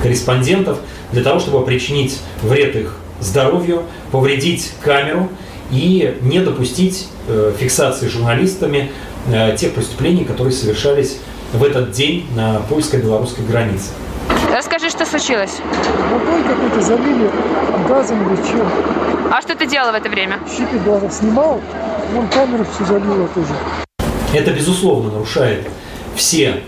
корреспондентов, 0.03 0.79
для 1.13 1.23
того, 1.23 1.41
чтобы 1.41 1.65
причинить 1.65 2.19
вред 2.43 2.77
их 2.77 2.97
здоровью, 3.21 3.85
повредить 4.11 4.73
камеру 4.83 5.29
и 5.71 6.17
не 6.23 6.41
допустить 6.41 7.09
фиксации 7.59 8.09
журналистами 8.09 8.91
Э, 9.31 9.55
тех 9.55 9.75
преступлений, 9.75 10.25
которые 10.25 10.55
совершались 10.55 11.19
в 11.53 11.63
этот 11.63 11.91
день 11.91 12.27
на 12.35 12.61
польско-белорусской 12.61 13.45
границе. 13.45 13.91
Расскажи, 14.51 14.89
что 14.89 15.05
случилось? 15.05 15.51
Водой 16.11 16.43
какой-то 16.45 16.81
залили, 16.81 17.31
газом 17.87 18.27
или 18.27 18.37
чем. 18.49 18.67
А 19.31 19.43
что 19.43 19.55
ты 19.55 19.67
делал 19.67 19.93
в 19.93 19.95
это 19.95 20.09
время? 20.09 20.39
Щипи 20.49 20.79
глаза 20.83 21.11
снимал, 21.11 21.61
вон 22.15 22.29
камеру 22.29 22.65
все 22.75 22.87
залило 22.87 23.29
тоже. 23.29 23.53
Это, 24.33 24.51
безусловно, 24.53 25.11
нарушает 25.11 25.69
все 26.17 26.63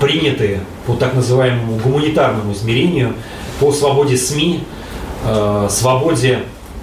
принятые 0.00 0.60
по 0.86 0.94
так 0.94 1.12
называемому 1.12 1.76
гуманитарному 1.76 2.52
измерению, 2.52 3.12
по 3.58 3.72
свободе 3.72 4.16
СМИ, 4.16 4.64
э, 5.24 5.68
свободе 5.70 6.40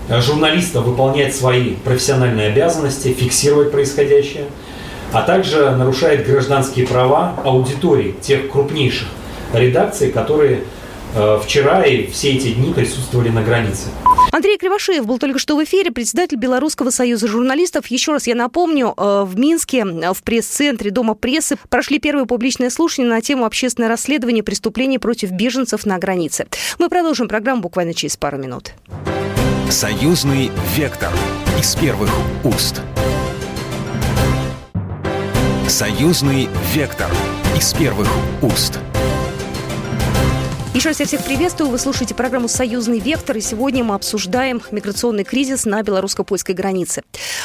журналиста 0.10 0.82
выполнять 0.82 1.36
свои 1.36 1.74
профессиональные 1.74 2.48
обязанности, 2.48 3.10
фиксировать 3.14 3.72
происходящее– 3.72 4.46
а 5.12 5.22
также 5.22 5.72
нарушает 5.72 6.28
гражданские 6.28 6.86
права 6.86 7.34
аудитории 7.44 8.16
тех 8.22 8.50
крупнейших 8.50 9.08
редакций, 9.54 10.12
которые 10.12 10.62
э, 11.16 11.40
вчера 11.44 11.84
и 11.84 12.08
все 12.08 12.34
эти 12.34 12.50
дни 12.50 12.74
присутствовали 12.74 13.30
на 13.30 13.42
границе. 13.42 13.88
Андрей 14.32 14.58
Кривошеев 14.58 15.06
был 15.06 15.20
только 15.20 15.40
что 15.40 15.56
в 15.56 15.64
эфире, 15.64 15.92
председатель 15.92 16.38
Белорусского 16.38 16.90
союза 16.90 17.28
журналистов. 17.28 17.88
Еще 17.88 18.12
раз 18.12 18.28
я 18.28 18.36
напомню, 18.36 18.94
э, 18.96 19.24
в 19.26 19.38
Минске 19.38 19.86
в 19.86 20.24
пресс-центре 20.24 20.92
Дома 20.92 21.14
прессы 21.16 21.58
прошли 21.70 22.00
первые 22.00 22.26
публичные 22.26 22.70
слушания 22.70 23.08
на 23.10 23.22
тему 23.22 23.46
общественное 23.46 23.90
расследование 23.90 24.44
преступлений 24.44 25.00
против 25.00 25.32
беженцев 25.32 25.86
на 25.86 25.98
границе. 25.98 26.48
Мы 26.78 26.90
продолжим 26.90 27.28
программу 27.28 27.62
буквально 27.62 27.94
через 27.94 28.18
пару 28.18 28.38
минут. 28.38 28.74
Союзный 29.70 30.52
вектор 30.76 31.12
из 31.60 31.76
первых 31.76 32.12
уст. 32.44 32.82
Союзный 35.68 36.50
вектор 36.74 37.10
из 37.58 37.74
первых 37.74 38.08
уст. 38.42 38.80
Еще 40.74 40.90
раз 40.90 41.00
я 41.00 41.08
всех 41.08 41.24
приветствую. 41.24 41.72
Вы 41.72 41.80
слушаете 41.80 42.14
программу 42.14 42.48
«Союзный 42.48 43.00
вектор», 43.00 43.36
и 43.36 43.42
сегодня 43.42 43.84
мы 43.84 43.96
обсуждаем 43.96 44.62
миграционный 44.70 45.24
кризис 45.24 45.66
на 45.66 45.82
белорусско-польской 45.82 46.54
границе. 46.54 47.02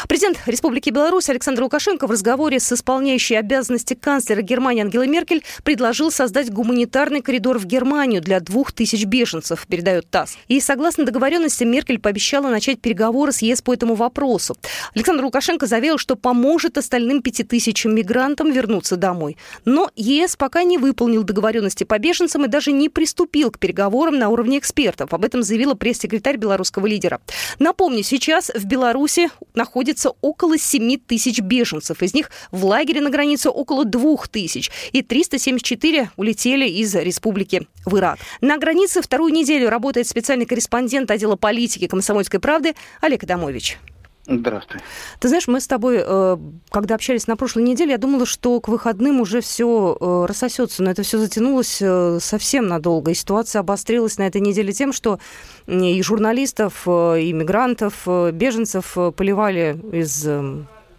Президент 0.06 0.38
Республики 0.44 0.90
Беларусь 0.90 1.30
Александр 1.30 1.62
Лукашенко 1.62 2.06
в 2.06 2.10
разговоре 2.10 2.60
с 2.60 2.70
исполняющей 2.72 3.38
обязанности 3.38 3.94
канцлера 3.94 4.42
Германии 4.42 4.82
Ангелой 4.82 5.06
Меркель 5.06 5.42
предложил 5.64 6.10
создать 6.10 6.52
гуманитарный 6.52 7.22
коридор 7.22 7.58
в 7.58 7.64
Германию 7.64 8.20
для 8.20 8.38
двух 8.40 8.72
тысяч 8.72 9.06
беженцев, 9.06 9.66
передает 9.66 10.10
ТАСС. 10.10 10.36
И 10.48 10.60
согласно 10.60 11.04
договоренности 11.04 11.64
Меркель 11.64 12.00
пообещала 12.00 12.48
начать 12.48 12.82
переговоры 12.82 13.32
с 13.32 13.40
ЕС 13.40 13.62
по 13.62 13.72
этому 13.72 13.94
вопросу. 13.94 14.56
Александр 14.94 15.24
Лукашенко 15.24 15.66
заявил, 15.66 15.96
что 15.96 16.16
поможет 16.16 16.76
остальным 16.76 17.22
пяти 17.22 17.44
тысячам 17.44 17.94
мигрантам 17.94 18.52
вернуться 18.52 18.96
домой. 18.96 19.38
Но 19.64 19.90
ЕС 19.96 20.36
пока 20.36 20.64
не 20.64 20.76
выполнил 20.76 21.22
договоренности 21.22 21.84
по 21.84 21.98
беженцам 21.98 22.44
и 22.44 22.48
даже 22.48 22.72
не 22.72 22.90
приступил 22.90 23.21
приступил 23.22 23.50
к 23.50 23.58
переговорам 23.58 24.18
на 24.18 24.28
уровне 24.28 24.58
экспертов. 24.58 25.14
Об 25.14 25.24
этом 25.24 25.42
заявила 25.42 25.74
пресс-секретарь 25.74 26.36
белорусского 26.36 26.86
лидера. 26.86 27.20
Напомню, 27.58 28.02
сейчас 28.02 28.50
в 28.52 28.64
Беларуси 28.64 29.30
находится 29.54 30.10
около 30.20 30.58
7 30.58 30.98
тысяч 31.06 31.40
беженцев. 31.40 32.02
Из 32.02 32.14
них 32.14 32.30
в 32.50 32.64
лагере 32.64 33.00
на 33.00 33.10
границе 33.10 33.50
около 33.50 33.84
2 33.84 34.26
тысяч. 34.30 34.70
И 34.92 35.02
374 35.02 36.10
улетели 36.16 36.68
из 36.68 36.94
республики 36.94 37.66
в 37.86 37.96
Ирак. 37.96 38.18
На 38.40 38.58
границе 38.58 39.02
вторую 39.02 39.32
неделю 39.32 39.70
работает 39.70 40.08
специальный 40.08 40.46
корреспондент 40.46 41.10
отдела 41.10 41.36
политики 41.36 41.86
комсомольской 41.86 42.40
правды 42.40 42.74
Олег 43.00 43.22
Адамович. 43.22 43.78
Здравствуй. 44.24 44.80
Ты 45.18 45.28
знаешь, 45.28 45.48
мы 45.48 45.60
с 45.60 45.66
тобой, 45.66 45.98
э, 45.98 46.36
когда 46.70 46.94
общались 46.94 47.26
на 47.26 47.36
прошлой 47.36 47.64
неделе, 47.64 47.92
я 47.92 47.98
думала, 47.98 48.24
что 48.24 48.60
к 48.60 48.68
выходным 48.68 49.20
уже 49.20 49.40
все 49.40 49.96
э, 50.00 50.26
рассосется, 50.28 50.84
но 50.84 50.92
это 50.92 51.02
все 51.02 51.18
затянулось 51.18 51.78
э, 51.80 52.18
совсем 52.20 52.68
надолго. 52.68 53.10
И 53.10 53.14
ситуация 53.14 53.60
обострилась 53.60 54.18
на 54.18 54.22
этой 54.22 54.40
неделе 54.40 54.72
тем, 54.72 54.92
что 54.92 55.18
и 55.66 56.02
журналистов, 56.02 56.86
и 56.86 57.32
мигрантов, 57.32 58.06
беженцев 58.06 58.96
поливали 59.16 59.78
из 59.92 60.28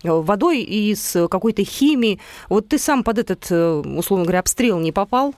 водой 0.04 0.60
и 0.60 0.92
из 0.92 1.16
какой-то 1.30 1.64
химии. 1.64 2.20
Вот 2.50 2.68
ты 2.68 2.78
сам 2.78 3.04
под 3.04 3.20
этот, 3.20 3.50
условно 3.52 4.26
говоря, 4.26 4.40
обстрел 4.40 4.80
не 4.80 4.92
попал? 4.92 5.34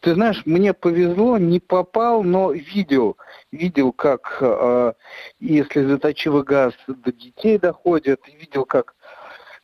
Ты 0.00 0.14
знаешь, 0.14 0.42
мне 0.44 0.74
повезло, 0.74 1.38
не 1.38 1.58
попал, 1.58 2.22
но 2.22 2.52
видел 2.52 3.16
видел, 3.54 3.92
как 3.92 4.38
э, 4.40 4.92
если 5.40 5.84
заточивый 5.84 6.42
газ 6.42 6.74
до 6.86 7.12
детей 7.12 7.58
доходит, 7.58 8.20
видел, 8.26 8.64
как 8.64 8.94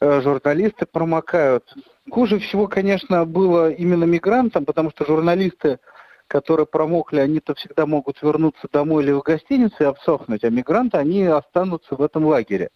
э, 0.01 0.21
журналисты 0.23 0.87
промокают. 0.87 1.75
Хуже 2.11 2.39
всего, 2.39 2.67
конечно, 2.67 3.25
было 3.25 3.71
именно 3.71 4.05
мигрантам, 4.05 4.65
потому 4.65 4.91
что 4.91 5.05
журналисты, 5.05 5.79
которые 6.27 6.67
промокли, 6.67 7.21
они-то 7.21 7.55
всегда 7.55 7.87
могут 7.87 8.23
вернуться 8.23 8.69
домой 8.73 9.03
или 9.05 9.13
в 9.13 9.23
гостиницу 9.23 9.77
и 9.81 9.85
обсохнуть, 9.85 10.45
а 10.45 10.51
мигранты, 10.51 10.97
они 10.97 11.25
останутся 11.25 11.97
в 11.97 12.03
этом 12.03 12.25
лагере. 12.25 12.71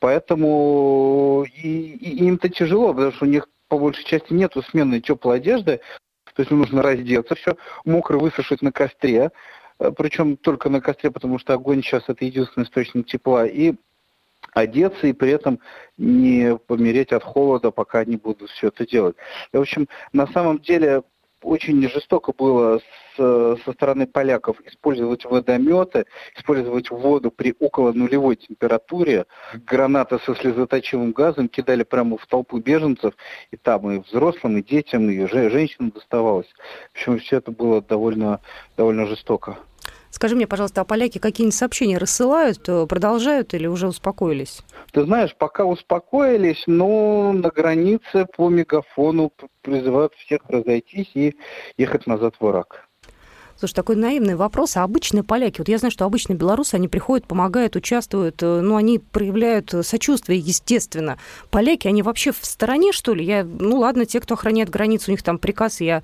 Поэтому 0.00 1.44
и, 1.44 1.92
и 1.92 2.26
им-то 2.26 2.48
тяжело, 2.48 2.92
потому 2.92 3.12
что 3.12 3.24
у 3.24 3.28
них 3.28 3.48
по 3.68 3.78
большей 3.78 4.04
части 4.04 4.32
нету 4.32 4.62
сменной 4.62 5.00
теплой 5.00 5.36
одежды, 5.38 5.80
то 6.36 6.42
есть 6.42 6.50
нужно 6.50 6.82
раздеться, 6.82 7.34
все 7.34 7.56
мокро 7.84 8.18
высушить 8.18 8.62
на 8.62 8.70
костре, 8.70 9.30
Э, 9.78 9.90
причем 9.96 10.36
только 10.36 10.68
на 10.68 10.80
костре, 10.80 11.10
потому 11.10 11.38
что 11.38 11.54
огонь 11.54 11.82
сейчас 11.82 12.04
это 12.08 12.24
единственный 12.24 12.64
источник 12.64 13.06
тепла, 13.06 13.46
и 13.46 13.74
одеться 14.52 15.06
и 15.06 15.12
при 15.12 15.30
этом 15.30 15.60
не 15.98 16.56
помереть 16.56 17.12
от 17.12 17.22
холода, 17.22 17.70
пока 17.70 18.00
они 18.00 18.16
будут 18.16 18.50
все 18.50 18.68
это 18.68 18.86
делать. 18.86 19.16
И, 19.52 19.56
в 19.56 19.60
общем, 19.60 19.88
на 20.12 20.26
самом 20.28 20.60
деле 20.60 21.02
очень 21.42 21.86
жестоко 21.88 22.32
было 22.32 22.80
со 23.16 23.72
стороны 23.72 24.06
поляков 24.06 24.60
использовать 24.66 25.24
водометы, 25.24 26.06
использовать 26.36 26.90
воду 26.90 27.30
при 27.30 27.54
около 27.58 27.92
нулевой 27.92 28.36
температуре, 28.36 29.26
гранаты 29.54 30.18
со 30.24 30.34
слезоточивым 30.34 31.12
газом 31.12 31.48
кидали 31.48 31.82
прямо 31.82 32.18
в 32.18 32.26
толпу 32.26 32.58
беженцев, 32.58 33.14
и 33.50 33.56
там 33.56 33.90
и 33.90 33.98
взрослым, 33.98 34.58
и 34.58 34.62
детям, 34.62 35.10
и 35.10 35.26
женщинам 35.26 35.90
доставалось. 35.90 36.48
В 36.92 36.96
общем, 36.96 37.18
все 37.18 37.38
это 37.38 37.50
было 37.50 37.82
довольно, 37.82 38.40
довольно 38.76 39.06
жестоко. 39.06 39.58
Скажи 40.16 40.34
мне, 40.34 40.46
пожалуйста, 40.46 40.80
а 40.80 40.84
поляки 40.86 41.18
какие-нибудь 41.18 41.54
сообщения 41.54 41.98
рассылают, 41.98 42.66
э, 42.68 42.86
продолжают 42.86 43.52
или 43.52 43.66
уже 43.66 43.86
успокоились? 43.86 44.62
Ты 44.92 45.04
знаешь, 45.04 45.36
пока 45.36 45.66
успокоились, 45.66 46.62
но 46.66 47.34
на 47.34 47.50
границе 47.50 48.26
по 48.34 48.48
мегафону 48.48 49.30
призывают 49.60 50.14
всех 50.14 50.40
разойтись 50.48 51.10
и 51.12 51.36
ехать 51.76 52.06
назад 52.06 52.34
в 52.40 52.48
Ирак. 52.48 52.85
Слушай, 53.58 53.74
такой 53.74 53.96
наивный 53.96 54.34
вопрос. 54.34 54.76
А 54.76 54.82
обычные 54.82 55.22
поляки, 55.22 55.58
вот 55.58 55.68
я 55.68 55.78
знаю, 55.78 55.90
что 55.90 56.04
обычные 56.04 56.36
белорусы, 56.36 56.74
они 56.74 56.88
приходят, 56.88 57.26
помогают, 57.26 57.76
участвуют, 57.76 58.42
э, 58.42 58.60
ну, 58.60 58.76
они 58.76 58.98
проявляют 58.98 59.74
сочувствие, 59.82 60.38
естественно. 60.38 61.18
Поляки, 61.50 61.88
они 61.88 62.02
вообще 62.02 62.32
в 62.32 62.44
стороне, 62.44 62.92
что 62.92 63.14
ли? 63.14 63.24
Я, 63.24 63.44
ну, 63.44 63.78
ладно, 63.78 64.04
те, 64.04 64.20
кто 64.20 64.34
охраняет 64.34 64.70
границу, 64.70 65.06
у 65.08 65.12
них 65.12 65.22
там 65.22 65.38
приказ, 65.38 65.80
я, 65.80 66.02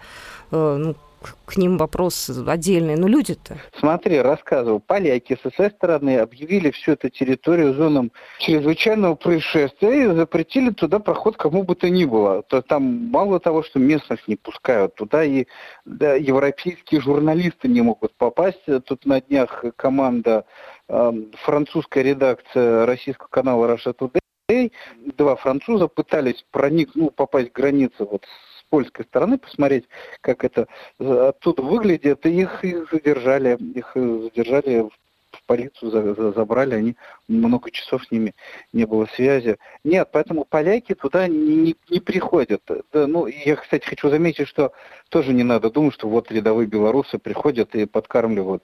э, 0.50 0.76
ну, 0.78 0.96
к 1.44 1.56
ним 1.56 1.78
вопрос 1.78 2.30
отдельный. 2.30 2.96
Но 2.96 3.08
люди-то... 3.08 3.58
Смотри, 3.78 4.20
рассказывал. 4.20 4.80
Поляки 4.80 5.38
со 5.42 5.50
своей 5.50 5.70
стороны 5.70 6.18
объявили 6.18 6.70
всю 6.70 6.92
эту 6.92 7.08
территорию 7.08 7.74
зоном 7.74 8.12
чрезвычайного 8.38 9.14
происшествия 9.14 10.04
и 10.04 10.14
запретили 10.14 10.70
туда 10.70 10.98
проход 10.98 11.36
кому 11.36 11.62
бы 11.62 11.74
то 11.74 11.88
ни 11.90 12.04
было. 12.04 12.42
То 12.42 12.62
там 12.62 13.10
мало 13.10 13.40
того, 13.40 13.62
что 13.62 13.78
местных 13.78 14.26
не 14.28 14.36
пускают, 14.36 14.94
туда 14.94 15.24
и 15.24 15.46
да, 15.84 16.14
европейские 16.14 17.00
журналисты 17.00 17.68
не 17.68 17.82
могут 17.82 18.14
попасть. 18.14 18.64
Тут 18.86 19.06
на 19.06 19.20
днях 19.20 19.64
команда 19.76 20.44
э, 20.88 21.12
французская 21.42 22.02
редакция 22.02 22.86
российского 22.86 23.28
канала 23.28 23.66
Russia 23.66 23.94
Today 23.94 24.72
два 25.16 25.36
француза 25.36 25.88
пытались 25.88 26.44
проникнуть, 26.50 26.96
ну, 26.96 27.10
попасть 27.10 27.50
в 27.50 27.52
границу 27.52 28.08
вот 28.10 28.26
польской 28.72 29.04
стороны, 29.04 29.36
посмотреть, 29.36 29.84
как 30.22 30.44
это 30.44 30.66
оттуда 30.98 31.60
выглядит. 31.60 32.24
И 32.24 32.40
их, 32.40 32.64
их 32.64 32.90
задержали, 32.90 33.58
их 33.74 33.92
задержали 33.94 34.88
в 35.30 35.46
полицию 35.46 36.32
забрали, 36.34 36.74
они 36.74 36.96
много 37.28 37.70
часов 37.70 38.02
с 38.04 38.10
ними 38.10 38.34
не 38.72 38.86
было 38.86 39.06
связи. 39.14 39.58
Нет, 39.84 40.08
поэтому 40.10 40.46
поляки 40.46 40.94
туда 40.94 41.28
не, 41.28 41.76
не 41.90 42.00
приходят. 42.00 42.62
Да, 42.92 43.06
ну, 43.06 43.26
я, 43.26 43.56
кстати, 43.56 43.84
хочу 43.84 44.08
заметить, 44.08 44.48
что 44.48 44.72
тоже 45.10 45.34
не 45.34 45.42
надо 45.42 45.70
думать, 45.70 45.92
что 45.92 46.08
вот 46.08 46.32
рядовые 46.32 46.66
белорусы 46.66 47.18
приходят 47.18 47.74
и 47.74 47.84
подкармливают. 47.84 48.62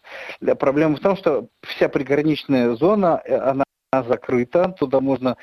Проблема 0.58 0.96
в 0.96 1.00
том, 1.00 1.16
что 1.18 1.48
вся 1.62 1.90
приграничная 1.90 2.74
зона, 2.76 3.20
э, 3.26 3.62
она 3.90 4.02
закрыта. 4.02 4.74
Туда 4.78 5.00
можно 5.00 5.36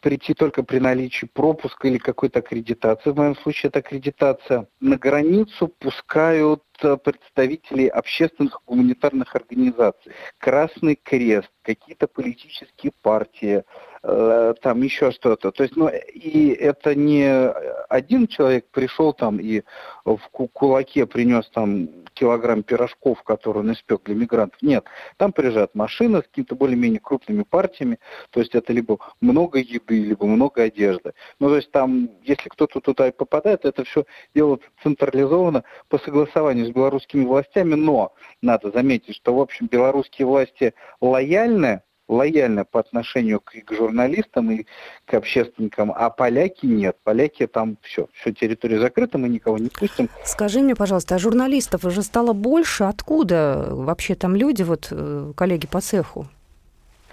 прийти 0.00 0.34
только 0.34 0.62
при 0.62 0.78
наличии 0.78 1.26
пропуска 1.26 1.88
или 1.88 1.98
какой-то 1.98 2.38
аккредитации. 2.38 3.10
В 3.10 3.16
моем 3.16 3.36
случае 3.36 3.68
это 3.68 3.80
аккредитация. 3.80 4.68
На 4.80 4.96
границу 4.96 5.68
пускают 5.68 6.62
э, 6.82 6.96
представителей 6.96 7.88
общественных 7.88 8.60
гуманитарных 8.66 9.34
организаций. 9.36 10.12
Красный 10.38 10.96
Крест, 10.96 11.50
какие-то 11.62 12.06
политические 12.06 12.92
партии, 13.02 13.64
там 14.02 14.82
еще 14.82 15.10
что-то. 15.10 15.50
То 15.52 15.62
есть, 15.62 15.76
ну, 15.76 15.88
и 15.88 16.48
это 16.48 16.94
не 16.94 17.50
один 17.88 18.26
человек 18.28 18.66
пришел 18.70 19.12
там 19.12 19.38
и 19.38 19.62
в 20.04 20.18
кулаке 20.30 21.06
принес 21.06 21.48
там 21.50 21.88
килограмм 22.14 22.62
пирожков, 22.62 23.22
которые 23.22 23.62
он 23.62 23.72
испек 23.72 24.02
для 24.04 24.14
мигрантов. 24.14 24.60
Нет, 24.62 24.84
там 25.18 25.32
приезжает 25.32 25.74
машина 25.74 26.20
с 26.20 26.24
какими-то 26.24 26.54
более-менее 26.54 27.00
крупными 27.00 27.42
партиями, 27.42 27.98
то 28.30 28.40
есть 28.40 28.54
это 28.54 28.72
либо 28.72 28.98
много 29.20 29.58
еды, 29.58 30.02
либо 30.02 30.24
много 30.26 30.62
одежды. 30.62 31.12
Ну, 31.38 31.48
то 31.48 31.56
есть 31.56 31.70
там, 31.70 32.10
если 32.22 32.48
кто-то 32.48 32.80
туда 32.80 33.08
и 33.08 33.12
попадает, 33.12 33.64
это 33.64 33.84
все 33.84 34.04
делается 34.34 34.66
централизованно 34.82 35.64
по 35.88 35.98
согласованию 35.98 36.66
с 36.66 36.70
белорусскими 36.70 37.24
властями, 37.24 37.74
но 37.74 38.14
надо 38.40 38.70
заметить, 38.70 39.16
что, 39.16 39.34
в 39.34 39.40
общем, 39.40 39.66
белорусские 39.66 40.26
власти 40.26 40.74
лояльны 41.00 41.82
лояльно 42.10 42.64
по 42.64 42.80
отношению 42.80 43.40
к, 43.40 43.52
к 43.52 43.72
журналистам 43.72 44.50
и 44.50 44.66
к 45.06 45.14
общественникам, 45.14 45.92
а 45.94 46.10
поляки 46.10 46.66
нет. 46.66 46.96
Поляки 47.04 47.46
там 47.46 47.78
все, 47.82 48.08
все 48.12 48.32
территория 48.32 48.80
закрыта, 48.80 49.18
мы 49.18 49.28
никого 49.28 49.58
не 49.58 49.68
пустим. 49.68 50.08
Скажи 50.24 50.60
мне, 50.60 50.74
пожалуйста, 50.74 51.14
а 51.14 51.18
журналистов 51.18 51.84
уже 51.84 52.02
стало 52.02 52.32
больше? 52.32 52.84
Откуда 52.84 53.68
вообще 53.70 54.14
там 54.14 54.34
люди, 54.34 54.62
вот 54.62 54.88
э, 54.90 55.32
коллеги 55.36 55.66
по 55.66 55.80
цеху? 55.80 56.26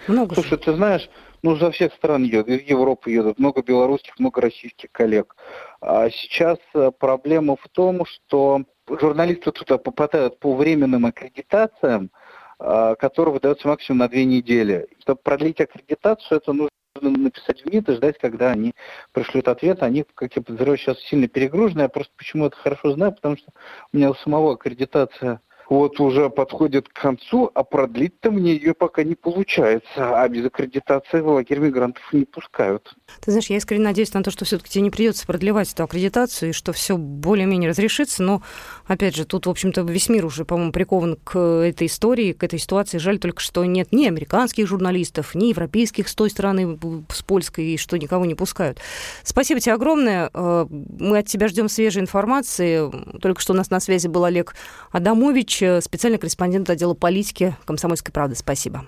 Много 0.08 0.36
Слушай, 0.36 0.52
же. 0.52 0.58
ты 0.58 0.74
знаешь, 0.74 1.10
ну, 1.44 1.56
за 1.56 1.72
всех 1.72 1.94
стран 1.94 2.24
едут, 2.24 2.48
из 2.48 2.62
Европы 2.70 3.12
едут, 3.12 3.40
много 3.40 3.62
белорусских, 3.62 4.20
много 4.20 4.42
российских 4.42 4.92
коллег. 4.92 5.36
А 5.82 6.10
сейчас 6.10 6.58
э, 6.74 6.92
проблема 6.98 7.56
в 7.56 7.68
том, 7.70 8.06
что 8.06 8.64
журналисты 8.90 9.52
туда 9.52 9.78
попадают 9.78 10.40
по 10.40 10.56
временным 10.56 11.06
аккредитациям, 11.06 12.10
который 12.60 13.34
выдается 13.34 13.68
максимум 13.68 14.00
на 14.00 14.10
две 14.10 14.26
недели. 14.26 14.88
Чтобы 15.00 15.20
продлить 15.22 15.62
аккредитацию, 15.62 16.38
это 16.38 16.54
нужно 16.54 16.72
написать 17.02 17.62
в 17.62 17.72
МИД 17.72 17.90
и 17.90 17.94
ждать, 17.94 18.18
когда 18.18 18.52
они 18.52 18.74
пришлют 19.12 19.48
ответ. 19.48 19.84
Они, 19.84 20.04
как 20.16 20.36
я 20.36 20.42
подозреваю, 20.42 20.78
сейчас 20.78 21.00
сильно 21.02 21.28
перегружены. 21.28 21.82
Я 21.82 21.90
просто 21.90 22.12
почему 22.18 22.48
это 22.48 22.58
хорошо 22.58 22.94
знаю, 22.94 23.14
потому 23.14 23.38
что 23.38 23.52
у 23.94 23.98
меня 23.98 24.10
у 24.10 24.16
самого 24.16 24.54
аккредитация 24.54 25.42
вот 25.70 26.00
уже 26.00 26.30
подходит 26.30 26.88
к 26.88 26.94
концу, 26.94 27.52
а 27.54 27.64
продлить-то 27.64 28.32
мне 28.32 28.54
ее 28.54 28.74
пока 28.74 29.04
не 29.04 29.16
получается. 29.16 30.22
А 30.22 30.28
без 30.30 30.46
аккредитации 30.46 31.20
в 31.20 31.28
лагерь 31.28 31.60
мигрантов 31.60 32.04
не 32.14 32.26
пускают. 32.26 32.96
Ты 33.22 33.32
знаешь, 33.32 33.50
я 33.50 33.58
искренне 33.58 33.84
надеюсь 33.84 34.14
на 34.14 34.24
то, 34.24 34.32
что 34.32 34.46
все-таки 34.46 34.70
тебе 34.70 34.84
не 34.84 34.92
придется 34.92 35.28
продлевать 35.28 35.72
эту 35.74 35.84
аккредитацию, 35.84 36.50
и 36.50 36.54
что 36.54 36.72
все 36.72 36.98
более-менее 36.98 37.70
разрешится. 37.70 38.24
Но, 38.24 38.42
опять 38.86 39.16
же, 39.16 39.26
тут, 39.26 39.46
в 39.46 39.50
общем-то, 39.50 39.82
весь 39.82 40.10
мир 40.10 40.26
уже, 40.26 40.46
по-моему, 40.46 40.72
прикован 40.72 41.18
к 41.24 41.38
этой 41.38 41.88
истории, 41.88 42.34
к 42.34 42.44
этой 42.44 42.60
ситуации. 42.60 42.98
Жаль 42.98 43.20
только, 43.20 43.42
что 43.42 43.66
нет 43.66 43.92
ни 43.92 44.06
американских 44.06 44.68
журналистов, 44.68 45.36
ни 45.36 45.48
европейских 45.48 46.08
с 46.08 46.16
той 46.16 46.30
стороны, 46.30 46.80
с 47.12 47.22
польской, 47.24 47.66
и 47.66 47.78
что 47.78 47.98
никого 47.98 48.26
не 48.26 48.36
пускают. 48.36 48.80
Спасибо 49.24 49.60
тебе 49.60 49.74
огромное. 49.74 50.30
Э, 50.34 50.66
мы 50.70 51.20
от 51.20 51.28
тебя 51.28 51.48
ждем 51.48 51.68
свежей 51.68 52.02
информации. 52.02 52.90
Только 53.20 53.42
что 53.42 53.54
у 53.54 53.56
нас 53.56 53.70
на 53.70 53.80
связи 53.80 54.08
был 54.08 54.24
Олег 54.24 54.56
Адамович, 54.92 55.57
Иванович, 55.62 55.84
специальный 55.84 56.18
корреспондент 56.18 56.70
отдела 56.70 56.94
политики 56.94 57.56
«Комсомольской 57.66 58.14
правды». 58.14 58.36
Спасибо. 58.36 58.86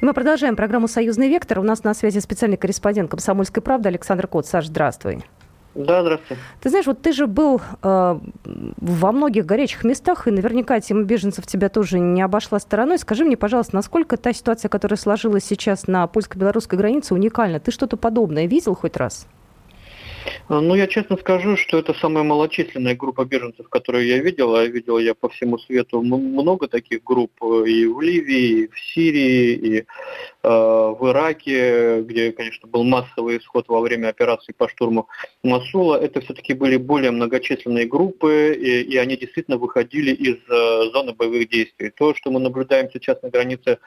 И 0.00 0.04
мы 0.04 0.12
продолжаем 0.12 0.56
программу 0.56 0.88
«Союзный 0.88 1.28
вектор». 1.28 1.58
У 1.58 1.62
нас 1.62 1.84
на 1.84 1.94
связи 1.94 2.18
специальный 2.18 2.56
корреспондент 2.56 3.10
«Комсомольской 3.10 3.62
правды» 3.62 3.88
Александр 3.88 4.26
Кот. 4.26 4.46
Саш, 4.46 4.66
здравствуй. 4.66 5.24
Да, 5.74 6.02
здравствуйте. 6.02 6.42
Ты 6.60 6.68
знаешь, 6.68 6.86
вот 6.86 7.00
ты 7.00 7.12
же 7.12 7.26
был 7.28 7.62
э, 7.82 8.20
во 8.44 9.12
многих 9.12 9.46
горячих 9.46 9.84
местах, 9.84 10.26
и 10.26 10.32
наверняка 10.32 10.80
тема 10.80 11.04
беженцев 11.04 11.46
тебя 11.46 11.68
тоже 11.68 12.00
не 12.00 12.22
обошла 12.22 12.58
стороной. 12.58 12.98
Скажи 12.98 13.24
мне, 13.24 13.36
пожалуйста, 13.36 13.76
насколько 13.76 14.16
та 14.16 14.32
ситуация, 14.32 14.68
которая 14.68 14.98
сложилась 14.98 15.44
сейчас 15.44 15.86
на 15.86 16.06
польско-белорусской 16.08 16.76
границе, 16.76 17.14
уникальна? 17.14 17.60
Ты 17.60 17.70
что-то 17.70 17.96
подобное 17.96 18.46
видел 18.46 18.74
хоть 18.74 18.96
раз? 18.96 19.26
А, 20.48 20.60
ну, 20.60 20.74
я 20.74 20.86
честно 20.86 21.16
скажу, 21.16 21.56
что 21.56 21.78
это 21.78 21.94
самая 21.94 22.24
малочисленная 22.24 22.94
группа 22.94 23.24
беженцев, 23.24 23.68
которую 23.68 24.06
я 24.06 24.18
видел. 24.18 24.54
А 24.54 24.64
видел 24.64 24.98
я 24.98 25.14
по 25.14 25.28
всему 25.28 25.58
свету 25.58 26.02
много 26.02 26.68
таких 26.68 27.02
групп 27.04 27.32
э, 27.42 27.68
и 27.68 27.86
в 27.86 28.00
Ливии, 28.00 28.64
и 28.64 28.68
в 28.68 28.78
Сирии, 28.78 29.52
и 29.52 29.78
э, 29.78 29.84
в 30.42 30.98
Ираке, 31.10 32.02
где, 32.02 32.32
конечно, 32.32 32.68
был 32.68 32.84
массовый 32.84 33.38
исход 33.38 33.68
во 33.68 33.80
время 33.80 34.08
операции 34.08 34.52
по 34.52 34.68
штурму 34.68 35.08
Масула. 35.42 35.96
Это 35.96 36.20
все-таки 36.20 36.54
были 36.54 36.76
более 36.76 37.10
многочисленные 37.10 37.86
группы, 37.86 38.54
и, 38.54 38.82
и 38.82 38.96
они 38.96 39.16
действительно 39.16 39.56
выходили 39.56 40.12
из 40.12 40.36
э, 40.48 40.90
зоны 40.92 41.12
боевых 41.12 41.48
действий. 41.48 41.90
То, 41.90 42.14
что 42.14 42.30
мы 42.30 42.40
наблюдаем 42.40 42.88
сейчас 42.92 43.22
на 43.22 43.30
границе 43.30 43.70
э, 43.70 43.78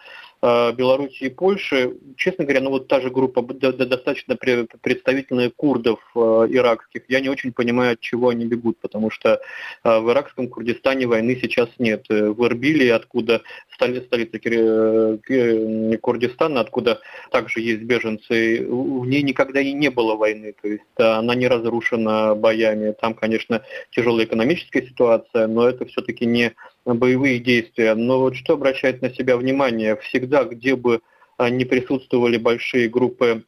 Белоруссии 0.43 1.27
и 1.27 1.29
Польши, 1.29 1.93
честно 2.17 2.43
говоря, 2.43 2.61
ну 2.61 2.71
вот 2.71 2.89
та 2.89 2.99
же 2.99 3.09
группа 3.09 3.41
достаточно 3.41 4.35
представительная 4.35 5.49
курдов 5.49 5.99
э, 6.15 6.19
иракских, 6.49 7.03
я 7.07 7.21
не 7.21 7.29
очень 7.29 7.53
понимаю, 7.53 7.93
от 7.93 8.01
чего 8.01 8.29
они 8.29 8.45
бегут, 8.45 8.77
потому 8.79 9.09
что 9.09 9.39
э, 9.83 9.99
в 9.99 10.11
иракском 10.11 10.49
Курдистане 10.49 11.07
войны 11.07 11.39
сейчас 11.41 11.69
нет. 11.79 12.05
Э, 12.09 12.29
в 12.29 12.45
Эрбиле, 12.45 12.93
откуда 12.93 13.41
столица, 13.73 14.05
столица 14.07 14.37
э, 14.43 15.97
Курдистана, 16.01 16.59
откуда 16.59 16.99
также 17.31 17.61
есть 17.61 17.83
беженцы, 17.83 18.65
в 18.67 19.05
ней 19.05 19.23
никогда 19.23 19.61
и 19.61 19.71
не 19.71 19.89
было 19.89 20.15
войны, 20.15 20.53
то 20.61 20.67
есть 20.67 20.83
она 20.97 21.35
не 21.35 21.47
разрушена 21.47 22.35
боями. 22.35 22.93
Там, 22.99 23.13
конечно, 23.13 23.63
тяжелая 23.91 24.25
экономическая 24.25 24.85
ситуация, 24.85 25.47
но 25.47 25.69
это 25.69 25.85
все-таки 25.85 26.25
не 26.25 26.53
боевые 26.85 27.39
действия. 27.39 27.95
Но 27.95 28.19
вот 28.19 28.35
что 28.35 28.53
обращает 28.53 29.01
на 29.01 29.13
себя 29.13 29.37
внимание, 29.37 29.95
всегда, 29.97 30.43
где 30.43 30.75
бы 30.75 31.01
не 31.39 31.65
присутствовали 31.65 32.37
большие 32.37 32.89
группы 32.89 33.43